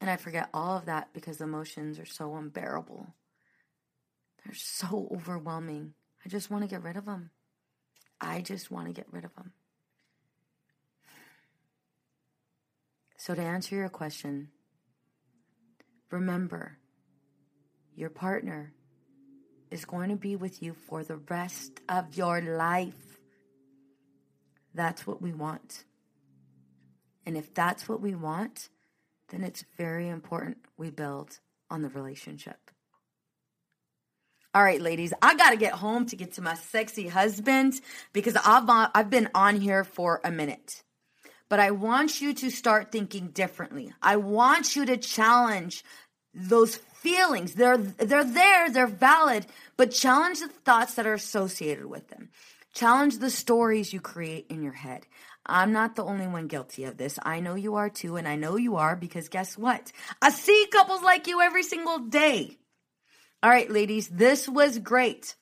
And 0.00 0.08
I 0.08 0.16
forget 0.16 0.48
all 0.54 0.78
of 0.78 0.86
that 0.86 1.08
because 1.12 1.40
emotions 1.40 1.98
are 1.98 2.06
so 2.06 2.34
unbearable. 2.36 3.14
They're 4.44 4.54
so 4.54 5.08
overwhelming. 5.12 5.94
I 6.24 6.28
just 6.28 6.50
want 6.50 6.62
to 6.62 6.70
get 6.70 6.82
rid 6.82 6.96
of 6.96 7.06
them. 7.06 7.30
I 8.20 8.40
just 8.40 8.70
want 8.70 8.86
to 8.86 8.92
get 8.92 9.06
rid 9.10 9.24
of 9.24 9.34
them. 9.34 9.52
So, 13.16 13.34
to 13.34 13.42
answer 13.42 13.74
your 13.74 13.88
question, 13.88 14.48
remember 16.10 16.78
your 17.94 18.10
partner 18.10 18.72
is 19.70 19.84
going 19.84 20.10
to 20.10 20.16
be 20.16 20.36
with 20.36 20.62
you 20.62 20.74
for 20.88 21.02
the 21.04 21.16
rest 21.16 21.80
of 21.88 22.16
your 22.16 22.40
life. 22.40 23.18
That's 24.74 25.06
what 25.06 25.20
we 25.20 25.32
want. 25.32 25.84
And 27.26 27.36
if 27.36 27.52
that's 27.54 27.88
what 27.88 28.00
we 28.00 28.14
want, 28.14 28.68
then 29.28 29.44
it's 29.44 29.64
very 29.76 30.08
important 30.08 30.58
we 30.76 30.90
build 30.90 31.38
on 31.70 31.82
the 31.82 31.88
relationship. 31.88 32.70
All 34.52 34.62
right, 34.62 34.80
ladies, 34.80 35.12
I 35.22 35.36
got 35.36 35.50
to 35.50 35.56
get 35.56 35.74
home 35.74 36.06
to 36.06 36.16
get 36.16 36.32
to 36.32 36.42
my 36.42 36.54
sexy 36.54 37.06
husband 37.06 37.80
because 38.12 38.36
I've, 38.36 38.68
uh, 38.68 38.90
I've 38.92 39.08
been 39.08 39.28
on 39.32 39.60
here 39.60 39.84
for 39.84 40.20
a 40.24 40.32
minute. 40.32 40.82
But 41.48 41.60
I 41.60 41.70
want 41.70 42.20
you 42.20 42.34
to 42.34 42.50
start 42.50 42.90
thinking 42.90 43.28
differently. 43.28 43.92
I 44.02 44.16
want 44.16 44.74
you 44.74 44.86
to 44.86 44.96
challenge 44.96 45.84
those 46.34 46.76
feelings. 46.76 47.54
They're 47.54 47.76
they're 47.76 48.24
there, 48.24 48.70
they're 48.70 48.86
valid, 48.86 49.46
but 49.76 49.90
challenge 49.90 50.40
the 50.40 50.48
thoughts 50.48 50.94
that 50.94 51.06
are 51.06 51.14
associated 51.14 51.86
with 51.86 52.08
them. 52.08 52.30
Challenge 52.72 53.18
the 53.18 53.30
stories 53.30 53.92
you 53.92 54.00
create 54.00 54.46
in 54.48 54.62
your 54.62 54.72
head. 54.72 55.06
I'm 55.50 55.72
not 55.72 55.96
the 55.96 56.04
only 56.04 56.26
one 56.28 56.46
guilty 56.46 56.84
of 56.84 56.96
this. 56.96 57.18
I 57.22 57.40
know 57.40 57.56
you 57.56 57.74
are 57.74 57.90
too, 57.90 58.16
and 58.16 58.28
I 58.28 58.36
know 58.36 58.56
you 58.56 58.76
are 58.76 58.94
because 58.94 59.28
guess 59.28 59.58
what? 59.58 59.90
I 60.22 60.30
see 60.30 60.66
couples 60.72 61.02
like 61.02 61.26
you 61.26 61.40
every 61.42 61.64
single 61.64 61.98
day. 61.98 62.56
All 63.42 63.50
right, 63.50 63.70
ladies, 63.70 64.08
this 64.08 64.48
was 64.48 64.78
great. 64.78 65.34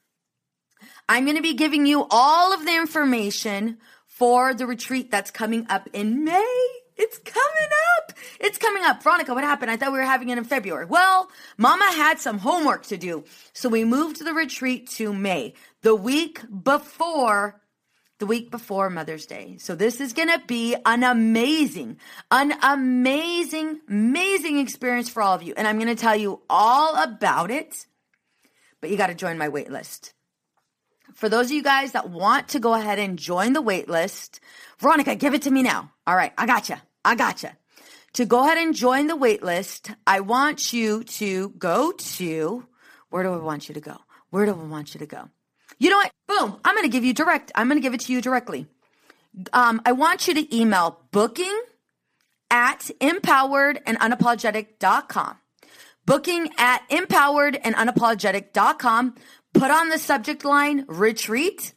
I'm 1.08 1.24
going 1.24 1.36
to 1.36 1.42
be 1.42 1.54
giving 1.54 1.84
you 1.86 2.06
all 2.10 2.54
of 2.54 2.64
the 2.64 2.76
information 2.76 3.78
for 4.06 4.54
the 4.54 4.66
retreat 4.66 5.10
that's 5.10 5.30
coming 5.30 5.66
up 5.68 5.88
in 5.92 6.24
May 6.24 6.68
It's 6.98 7.18
coming 7.18 7.70
up. 7.96 8.12
It's 8.40 8.58
coming 8.58 8.82
up. 8.84 9.02
Veronica, 9.02 9.32
what 9.32 9.44
happened? 9.44 9.70
I 9.70 9.76
thought 9.76 9.92
we 9.92 9.98
were 9.98 10.04
having 10.04 10.30
it 10.30 10.38
in 10.38 10.44
February. 10.44 10.84
Well, 10.86 11.30
Mama 11.56 11.88
had 11.92 12.18
some 12.18 12.38
homework 12.38 12.86
to 12.86 12.96
do. 12.96 13.24
So 13.52 13.68
we 13.68 13.84
moved 13.84 14.24
the 14.24 14.34
retreat 14.34 14.90
to 14.92 15.12
May, 15.12 15.54
the 15.82 15.94
week 15.94 16.40
before 16.64 17.60
the 18.18 18.26
week 18.26 18.50
before 18.50 18.90
Mother's 18.90 19.26
Day. 19.26 19.56
So 19.58 19.74
this 19.74 20.00
is 20.00 20.12
going 20.12 20.28
to 20.28 20.42
be 20.46 20.76
an 20.84 21.04
amazing, 21.04 21.98
an 22.30 22.52
amazing, 22.62 23.80
amazing 23.88 24.58
experience 24.58 25.08
for 25.08 25.22
all 25.22 25.34
of 25.34 25.42
you. 25.42 25.54
And 25.56 25.66
I'm 25.66 25.78
going 25.78 25.94
to 25.94 26.00
tell 26.00 26.16
you 26.16 26.42
all 26.50 27.00
about 27.00 27.50
it, 27.50 27.86
but 28.80 28.90
you 28.90 28.96
got 28.96 29.06
to 29.08 29.14
join 29.14 29.38
my 29.38 29.48
wait 29.48 29.70
list. 29.70 30.14
For 31.14 31.28
those 31.28 31.46
of 31.46 31.52
you 31.52 31.62
guys 31.62 31.92
that 31.92 32.10
want 32.10 32.48
to 32.48 32.60
go 32.60 32.74
ahead 32.74 32.98
and 32.98 33.18
join 33.18 33.52
the 33.52 33.62
wait 33.62 33.88
list, 33.88 34.40
Veronica, 34.78 35.14
give 35.14 35.34
it 35.34 35.42
to 35.42 35.50
me 35.50 35.62
now. 35.62 35.92
All 36.06 36.16
right, 36.16 36.32
I 36.36 36.46
got 36.46 36.68
you. 36.68 36.76
I 37.04 37.14
got 37.14 37.42
you. 37.42 37.50
To 38.14 38.24
go 38.24 38.44
ahead 38.44 38.58
and 38.58 38.74
join 38.74 39.06
the 39.06 39.16
wait 39.16 39.42
list, 39.42 39.90
I 40.06 40.20
want 40.20 40.72
you 40.72 41.04
to 41.04 41.50
go 41.50 41.92
to 41.92 42.66
where 43.10 43.22
do 43.22 43.32
I 43.32 43.38
want 43.38 43.68
you 43.68 43.74
to 43.74 43.80
go? 43.80 43.96
Where 44.30 44.44
do 44.44 44.52
I 44.52 44.64
want 44.64 44.94
you 44.94 44.98
to 45.00 45.06
go? 45.06 45.30
You 45.78 45.90
know 45.90 45.96
what? 45.96 46.10
Boom. 46.26 46.60
I'm 46.64 46.74
going 46.74 46.84
to 46.84 46.92
give 46.92 47.04
you 47.04 47.14
direct. 47.14 47.52
I'm 47.54 47.68
going 47.68 47.78
to 47.78 47.82
give 47.82 47.94
it 47.94 48.00
to 48.00 48.12
you 48.12 48.20
directly. 48.20 48.66
Um, 49.52 49.80
I 49.84 49.92
want 49.92 50.26
you 50.26 50.34
to 50.34 50.56
email 50.56 51.00
booking 51.10 51.62
at 52.50 52.90
empowered 53.00 53.80
and 53.86 53.98
unapologetic.com. 54.00 55.36
Booking 56.04 56.50
at 56.56 56.82
empowered 56.88 57.56
and 57.56 57.74
unapologetic.com. 57.76 59.14
Put 59.54 59.70
on 59.70 59.88
the 59.90 59.98
subject 59.98 60.44
line 60.44 60.84
retreat. 60.88 61.74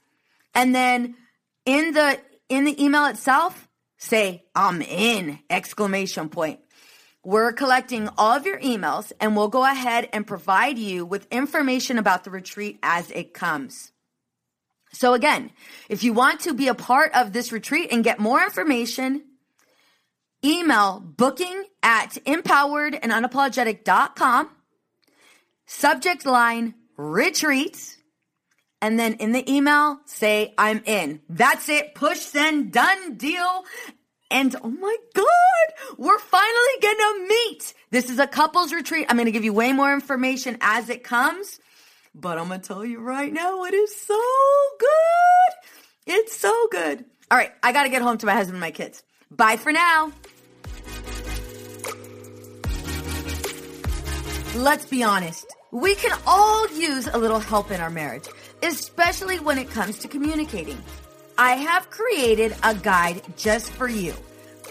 And 0.55 0.73
then 0.73 1.15
in 1.65 1.93
the, 1.93 2.19
in 2.49 2.65
the 2.65 2.83
email 2.83 3.05
itself, 3.05 3.67
say, 3.97 4.45
I'm 4.55 4.81
in 4.81 5.39
exclamation 5.49 6.29
point. 6.29 6.59
We're 7.23 7.53
collecting 7.53 8.09
all 8.17 8.35
of 8.35 8.45
your 8.45 8.59
emails 8.59 9.11
and 9.19 9.35
we'll 9.35 9.47
go 9.47 9.63
ahead 9.63 10.09
and 10.11 10.25
provide 10.25 10.79
you 10.79 11.05
with 11.05 11.27
information 11.31 11.99
about 11.99 12.23
the 12.23 12.31
retreat 12.31 12.79
as 12.81 13.11
it 13.11 13.33
comes. 13.33 13.91
So 14.93 15.13
again, 15.13 15.51
if 15.87 16.03
you 16.03 16.13
want 16.13 16.41
to 16.41 16.53
be 16.53 16.67
a 16.67 16.73
part 16.73 17.13
of 17.13 17.31
this 17.31 17.51
retreat 17.51 17.91
and 17.91 18.03
get 18.03 18.19
more 18.19 18.41
information, 18.43 19.23
email 20.43 20.99
booking 20.99 21.63
at 21.83 22.17
empowered 22.25 22.97
and 23.01 23.11
unapologetic.com, 23.11 24.49
subject 25.65 26.25
line 26.25 26.73
retreats, 26.97 27.97
and 28.81 28.99
then 28.99 29.13
in 29.13 29.31
the 29.31 29.49
email, 29.49 29.99
say, 30.05 30.55
I'm 30.57 30.81
in. 30.85 31.21
That's 31.29 31.69
it. 31.69 31.93
Push 31.93 32.19
send, 32.19 32.73
done 32.73 33.15
deal. 33.15 33.63
And 34.31 34.55
oh 34.63 34.69
my 34.69 34.95
God, 35.13 35.97
we're 35.97 36.17
finally 36.17 36.73
gonna 36.81 37.27
meet. 37.27 37.73
This 37.89 38.09
is 38.09 38.17
a 38.17 38.25
couples 38.25 38.71
retreat. 38.71 39.07
I'm 39.09 39.17
gonna 39.17 39.31
give 39.31 39.43
you 39.43 39.51
way 39.51 39.73
more 39.73 39.93
information 39.93 40.57
as 40.61 40.89
it 40.89 41.03
comes, 41.03 41.59
but 42.15 42.37
I'm 42.37 42.47
gonna 42.47 42.59
tell 42.59 42.85
you 42.85 43.01
right 43.01 43.31
now, 43.31 43.65
it 43.65 43.73
is 43.73 43.93
so 43.93 44.21
good. 44.79 46.15
It's 46.15 46.35
so 46.35 46.67
good. 46.71 47.03
All 47.29 47.37
right, 47.37 47.51
I 47.61 47.73
gotta 47.73 47.89
get 47.89 48.01
home 48.01 48.17
to 48.19 48.25
my 48.25 48.31
husband 48.33 48.55
and 48.55 48.61
my 48.61 48.71
kids. 48.71 49.03
Bye 49.29 49.57
for 49.57 49.73
now. 49.73 50.13
Let's 54.55 54.85
be 54.85 55.03
honest. 55.03 55.45
We 55.71 55.95
can 55.95 56.17
all 56.25 56.69
use 56.71 57.07
a 57.07 57.17
little 57.17 57.39
help 57.39 57.69
in 57.69 57.81
our 57.81 57.89
marriage, 57.89 58.27
especially 58.63 59.39
when 59.39 59.57
it 59.57 59.69
comes 59.69 59.99
to 59.99 60.07
communicating. 60.07 60.81
I 61.37 61.53
have 61.53 61.89
created 61.89 62.55
a 62.63 62.75
guide 62.75 63.21
just 63.37 63.71
for 63.71 63.87
you. 63.87 64.13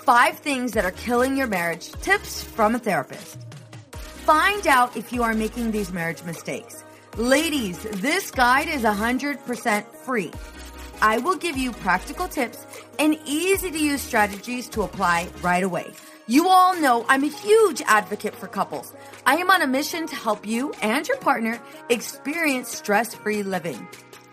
Five 0.04 0.38
things 0.38 0.72
that 0.72 0.84
are 0.84 0.92
killing 0.92 1.36
your 1.36 1.46
marriage, 1.46 1.92
tips 2.02 2.42
from 2.42 2.74
a 2.74 2.78
therapist. 2.78 3.38
Find 3.92 4.66
out 4.66 4.96
if 4.96 5.12
you 5.12 5.22
are 5.22 5.34
making 5.34 5.70
these 5.70 5.92
marriage 5.92 6.22
mistakes. 6.24 6.84
Ladies, 7.16 7.82
this 7.82 8.30
guide 8.30 8.68
is 8.68 8.82
100% 8.82 9.84
free. 10.04 10.32
I 11.02 11.18
will 11.18 11.36
give 11.36 11.56
you 11.56 11.72
practical 11.72 12.28
tips 12.28 12.66
and 12.98 13.18
easy 13.24 13.70
to 13.70 13.78
use 13.78 14.02
strategies 14.02 14.68
to 14.70 14.82
apply 14.82 15.28
right 15.42 15.64
away. 15.64 15.92
You 16.26 16.48
all 16.48 16.78
know 16.80 17.04
I'm 17.08 17.24
a 17.24 17.28
huge 17.28 17.82
advocate 17.86 18.36
for 18.36 18.46
couples. 18.46 18.92
I 19.26 19.36
am 19.36 19.50
on 19.50 19.62
a 19.62 19.66
mission 19.66 20.06
to 20.06 20.14
help 20.14 20.46
you 20.46 20.72
and 20.82 21.08
your 21.08 21.16
partner 21.16 21.60
experience 21.88 22.68
stress 22.68 23.14
free 23.14 23.42
living. 23.42 23.88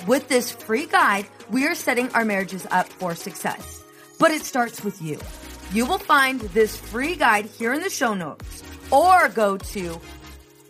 With 0.07 0.27
this 0.29 0.51
free 0.53 0.85
guide, 0.85 1.27
we 1.51 1.67
are 1.67 1.75
setting 1.75 2.09
our 2.13 2.23
marriages 2.23 2.65
up 2.71 2.87
for 2.87 3.13
success. 3.13 3.83
But 4.17 4.31
it 4.31 4.43
starts 4.43 4.81
with 4.81 5.01
you. 5.01 5.19
You 5.73 5.85
will 5.85 5.97
find 5.97 6.39
this 6.39 6.77
free 6.77 7.17
guide 7.17 7.45
here 7.45 7.73
in 7.73 7.81
the 7.81 7.89
show 7.89 8.13
notes 8.13 8.63
or 8.89 9.27
go 9.27 9.57
to 9.57 9.99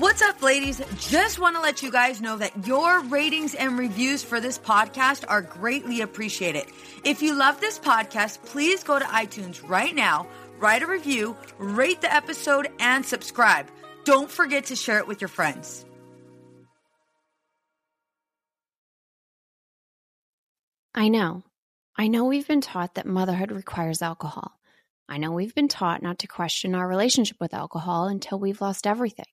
What's 0.00 0.22
up, 0.22 0.42
ladies? 0.42 0.80
Just 1.10 1.38
want 1.38 1.56
to 1.56 1.60
let 1.60 1.82
you 1.82 1.90
guys 1.90 2.22
know 2.22 2.38
that 2.38 2.66
your 2.66 3.02
ratings 3.04 3.54
and 3.54 3.78
reviews 3.78 4.22
for 4.22 4.40
this 4.40 4.58
podcast 4.58 5.26
are 5.28 5.42
greatly 5.42 6.00
appreciated. 6.00 6.64
If 7.04 7.20
you 7.20 7.34
love 7.34 7.60
this 7.60 7.78
podcast, 7.78 8.42
please 8.46 8.82
go 8.82 8.98
to 8.98 9.04
iTunes 9.04 9.60
right 9.68 9.94
now, 9.94 10.26
write 10.58 10.82
a 10.82 10.86
review, 10.86 11.36
rate 11.58 12.00
the 12.00 12.10
episode, 12.10 12.70
and 12.78 13.04
subscribe. 13.04 13.68
Don't 14.04 14.30
forget 14.30 14.64
to 14.66 14.74
share 14.74 15.00
it 15.00 15.06
with 15.06 15.20
your 15.20 15.28
friends. 15.28 15.84
I 20.94 21.08
know. 21.08 21.42
I 21.94 22.08
know 22.08 22.24
we've 22.24 22.48
been 22.48 22.62
taught 22.62 22.94
that 22.94 23.04
motherhood 23.04 23.52
requires 23.52 24.00
alcohol. 24.00 24.52
I 25.10 25.18
know 25.18 25.32
we've 25.32 25.54
been 25.54 25.68
taught 25.68 26.02
not 26.02 26.20
to 26.20 26.26
question 26.26 26.74
our 26.74 26.88
relationship 26.88 27.36
with 27.38 27.52
alcohol 27.52 28.06
until 28.06 28.40
we've 28.40 28.62
lost 28.62 28.86
everything. 28.86 29.26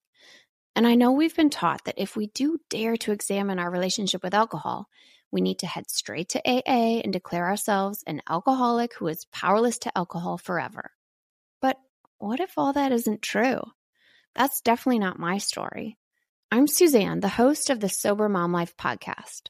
And 0.78 0.86
I 0.86 0.94
know 0.94 1.12
we've 1.12 1.36
been 1.36 1.50
taught 1.50 1.86
that 1.86 1.98
if 1.98 2.16
we 2.16 2.28
do 2.28 2.60
dare 2.70 2.98
to 2.98 3.12
examine 3.12 3.58
our 3.58 3.72
relationship 3.72 4.22
with 4.22 4.36
alcohol, 4.36 4.88
we 5.32 5.42
need 5.42 5.58
to 5.60 5.66
head 5.66 5.90
straight 5.90 6.30
to 6.30 6.42
AA 6.48 7.02
and 7.04 7.12
declare 7.12 7.48
ourselves 7.48 8.04
an 8.06 8.22
alcoholic 8.30 8.94
who 8.94 9.08
is 9.08 9.26
powerless 9.32 9.80
to 9.80 9.98
alcohol 9.98 10.38
forever. 10.38 10.92
But 11.64 11.78
what 12.20 12.40
if 12.40 12.60
all 12.60 12.74
that 12.74 12.92
isn't 12.92 13.24
true? 13.24 13.60
That's 14.36 14.62
definitely 14.62 15.00
not 15.00 15.18
my 15.18 15.40
story. 15.40 15.98
I'm 16.52 16.68
Suzanne, 16.68 17.22
the 17.22 17.28
host 17.28 17.72
of 17.72 17.80
the 17.80 17.90
Sober 17.90 18.30
Mom 18.30 18.52
Life 18.52 18.78
podcast. 18.78 19.48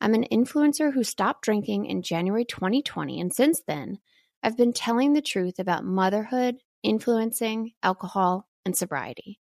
I'm 0.00 0.14
an 0.14 0.28
influencer 0.32 0.94
who 0.94 1.04
stopped 1.04 1.42
drinking 1.42 1.84
in 1.84 2.00
January 2.00 2.46
2020, 2.46 3.20
and 3.20 3.34
since 3.34 3.60
then, 3.66 3.98
I've 4.42 4.56
been 4.56 4.72
telling 4.72 5.12
the 5.12 5.20
truth 5.20 5.58
about 5.58 5.84
motherhood, 5.84 6.56
influencing, 6.82 7.72
alcohol, 7.82 8.48
and 8.64 8.74
sobriety. 8.74 9.39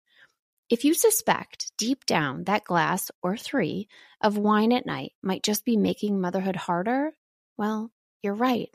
If 0.70 0.84
you 0.84 0.94
suspect 0.94 1.72
deep 1.76 2.06
down 2.06 2.44
that 2.44 2.64
glass 2.64 3.10
or 3.22 3.36
three 3.36 3.86
of 4.22 4.38
wine 4.38 4.72
at 4.72 4.86
night 4.86 5.12
might 5.22 5.42
just 5.42 5.66
be 5.66 5.76
making 5.76 6.20
motherhood 6.20 6.56
harder, 6.56 7.12
well, 7.58 7.90
you're 8.22 8.34
right. 8.34 8.70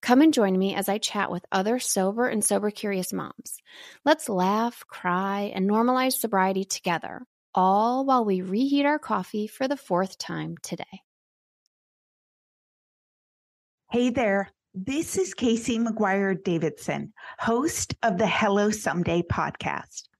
Come 0.00 0.22
and 0.22 0.32
join 0.32 0.58
me 0.58 0.74
as 0.74 0.88
I 0.88 0.96
chat 0.96 1.30
with 1.30 1.44
other 1.52 1.78
sober 1.78 2.26
and 2.26 2.42
sober 2.42 2.70
curious 2.70 3.12
moms. 3.12 3.58
Let's 4.02 4.30
laugh, 4.30 4.82
cry, 4.88 5.52
and 5.54 5.68
normalize 5.68 6.14
sobriety 6.14 6.64
together, 6.64 7.26
all 7.54 8.06
while 8.06 8.24
we 8.24 8.40
reheat 8.40 8.86
our 8.86 8.98
coffee 8.98 9.46
for 9.46 9.68
the 9.68 9.76
fourth 9.76 10.16
time 10.16 10.56
today. 10.62 11.02
Hey 13.90 14.08
there. 14.08 14.50
This 14.72 15.18
is 15.18 15.34
Casey 15.34 15.78
McGuire 15.78 16.42
Davidson, 16.42 17.12
host 17.38 17.94
of 18.02 18.16
the 18.16 18.26
Hello 18.26 18.70
Someday 18.70 19.22
podcast. 19.22 20.04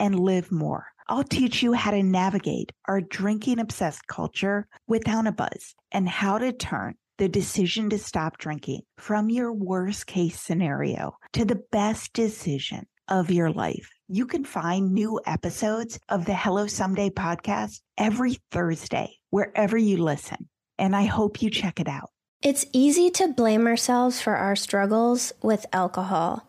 and 0.00 0.18
live 0.18 0.50
more. 0.50 0.86
I'll 1.06 1.22
teach 1.22 1.62
you 1.62 1.74
how 1.74 1.92
to 1.92 2.02
navigate 2.02 2.72
our 2.88 3.00
drinking 3.00 3.58
obsessed 3.58 4.06
culture 4.06 4.66
without 4.88 5.26
a 5.26 5.32
buzz 5.32 5.74
and 5.92 6.08
how 6.08 6.38
to 6.38 6.52
turn 6.52 6.94
the 7.18 7.28
decision 7.28 7.90
to 7.90 7.98
stop 7.98 8.38
drinking 8.38 8.80
from 8.96 9.28
your 9.28 9.52
worst 9.52 10.06
case 10.06 10.40
scenario 10.40 11.16
to 11.34 11.44
the 11.44 11.62
best 11.70 12.12
decision 12.12 12.86
of 13.08 13.30
your 13.30 13.50
life. 13.50 13.90
You 14.08 14.26
can 14.26 14.44
find 14.44 14.92
new 14.92 15.20
episodes 15.26 15.98
of 16.08 16.24
the 16.24 16.34
Hello 16.34 16.66
Someday 16.66 17.10
podcast 17.10 17.80
every 17.98 18.38
Thursday, 18.50 19.16
wherever 19.30 19.76
you 19.76 19.98
listen. 19.98 20.48
And 20.78 20.96
I 20.96 21.04
hope 21.04 21.42
you 21.42 21.50
check 21.50 21.78
it 21.78 21.88
out. 21.88 22.10
It's 22.42 22.64
easy 22.72 23.10
to 23.10 23.28
blame 23.28 23.66
ourselves 23.66 24.22
for 24.22 24.36
our 24.36 24.56
struggles 24.56 25.32
with 25.42 25.66
alcohol. 25.74 26.48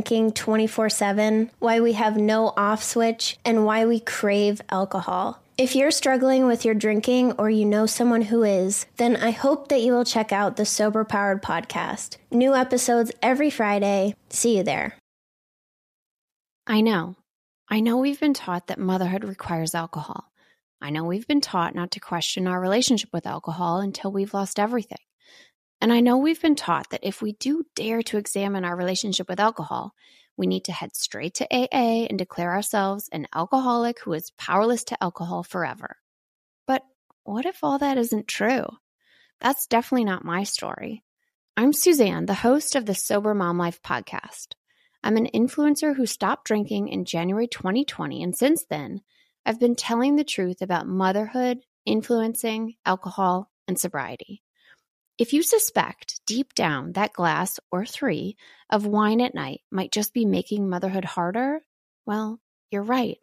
24 0.00 0.88
7, 0.88 1.50
why 1.58 1.80
we 1.80 1.92
have 1.92 2.16
no 2.16 2.54
off 2.56 2.82
switch, 2.82 3.36
and 3.44 3.66
why 3.66 3.84
we 3.84 4.00
crave 4.00 4.62
alcohol. 4.70 5.42
If 5.58 5.76
you're 5.76 5.90
struggling 5.90 6.46
with 6.46 6.64
your 6.64 6.74
drinking 6.74 7.32
or 7.32 7.50
you 7.50 7.66
know 7.66 7.84
someone 7.84 8.22
who 8.22 8.42
is, 8.42 8.86
then 8.96 9.16
I 9.16 9.32
hope 9.32 9.68
that 9.68 9.82
you 9.82 9.92
will 9.92 10.04
check 10.04 10.32
out 10.32 10.56
the 10.56 10.64
Sober 10.64 11.04
Powered 11.04 11.42
podcast. 11.42 12.16
New 12.30 12.54
episodes 12.54 13.12
every 13.20 13.50
Friday. 13.50 14.14
See 14.30 14.56
you 14.56 14.62
there. 14.62 14.96
I 16.66 16.80
know. 16.80 17.16
I 17.68 17.80
know 17.80 17.98
we've 17.98 18.20
been 18.20 18.34
taught 18.34 18.68
that 18.68 18.78
motherhood 18.78 19.24
requires 19.24 19.74
alcohol. 19.74 20.32
I 20.80 20.90
know 20.90 21.04
we've 21.04 21.28
been 21.28 21.40
taught 21.40 21.74
not 21.74 21.90
to 21.92 22.00
question 22.00 22.46
our 22.46 22.60
relationship 22.60 23.10
with 23.12 23.26
alcohol 23.26 23.80
until 23.80 24.10
we've 24.10 24.34
lost 24.34 24.58
everything. 24.58 24.98
And 25.82 25.92
I 25.92 25.98
know 25.98 26.16
we've 26.16 26.40
been 26.40 26.54
taught 26.54 26.90
that 26.90 27.02
if 27.02 27.20
we 27.20 27.32
do 27.32 27.64
dare 27.74 28.02
to 28.02 28.16
examine 28.16 28.64
our 28.64 28.76
relationship 28.76 29.28
with 29.28 29.40
alcohol, 29.40 29.96
we 30.36 30.46
need 30.46 30.66
to 30.66 30.72
head 30.72 30.94
straight 30.94 31.34
to 31.34 31.46
AA 31.52 32.06
and 32.08 32.16
declare 32.16 32.52
ourselves 32.52 33.08
an 33.10 33.26
alcoholic 33.34 33.98
who 33.98 34.12
is 34.12 34.30
powerless 34.38 34.84
to 34.84 35.02
alcohol 35.02 35.42
forever. 35.42 35.96
But 36.68 36.84
what 37.24 37.46
if 37.46 37.64
all 37.64 37.80
that 37.80 37.98
isn't 37.98 38.28
true? 38.28 38.64
That's 39.40 39.66
definitely 39.66 40.04
not 40.04 40.24
my 40.24 40.44
story. 40.44 41.02
I'm 41.56 41.72
Suzanne, 41.72 42.26
the 42.26 42.34
host 42.34 42.76
of 42.76 42.86
the 42.86 42.94
Sober 42.94 43.34
Mom 43.34 43.58
Life 43.58 43.82
podcast. 43.82 44.54
I'm 45.02 45.16
an 45.16 45.30
influencer 45.34 45.96
who 45.96 46.06
stopped 46.06 46.44
drinking 46.44 46.90
in 46.90 47.04
January 47.04 47.48
2020, 47.48 48.22
and 48.22 48.36
since 48.36 48.64
then, 48.70 49.00
I've 49.44 49.58
been 49.58 49.74
telling 49.74 50.14
the 50.14 50.22
truth 50.22 50.62
about 50.62 50.86
motherhood, 50.86 51.58
influencing, 51.84 52.76
alcohol, 52.86 53.50
and 53.66 53.76
sobriety. 53.76 54.44
If 55.18 55.32
you 55.32 55.42
suspect 55.42 56.20
deep 56.26 56.54
down 56.54 56.92
that 56.92 57.12
glass 57.12 57.60
or 57.70 57.84
three 57.84 58.36
of 58.70 58.86
wine 58.86 59.20
at 59.20 59.34
night 59.34 59.60
might 59.70 59.92
just 59.92 60.14
be 60.14 60.24
making 60.24 60.68
motherhood 60.68 61.04
harder, 61.04 61.60
well, 62.06 62.40
you're 62.70 62.82
right. 62.82 63.18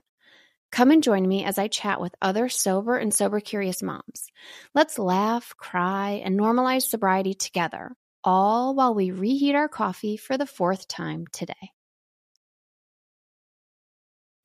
Come 0.72 0.92
and 0.92 1.02
join 1.02 1.28
me 1.28 1.44
as 1.44 1.58
I 1.58 1.68
chat 1.68 2.00
with 2.00 2.14
other 2.22 2.48
sober 2.48 2.98
and 2.98 3.12
sober 3.12 3.40
curious 3.40 3.82
moms. 3.82 4.28
Let's 4.76 5.00
laugh, 5.00 5.56
cry, 5.58 6.22
and 6.24 6.40
normalize 6.40 6.84
sobriety 6.84 7.34
together, 7.34 7.96
all 8.24 8.76
while 8.76 8.94
we 8.94 9.10
reheat 9.10 9.56
our 9.56 9.68
coffee 9.68 10.16
for 10.16 10.38
the 10.38 10.46
fourth 10.46 10.88
time 10.88 11.26
today. 11.32 11.72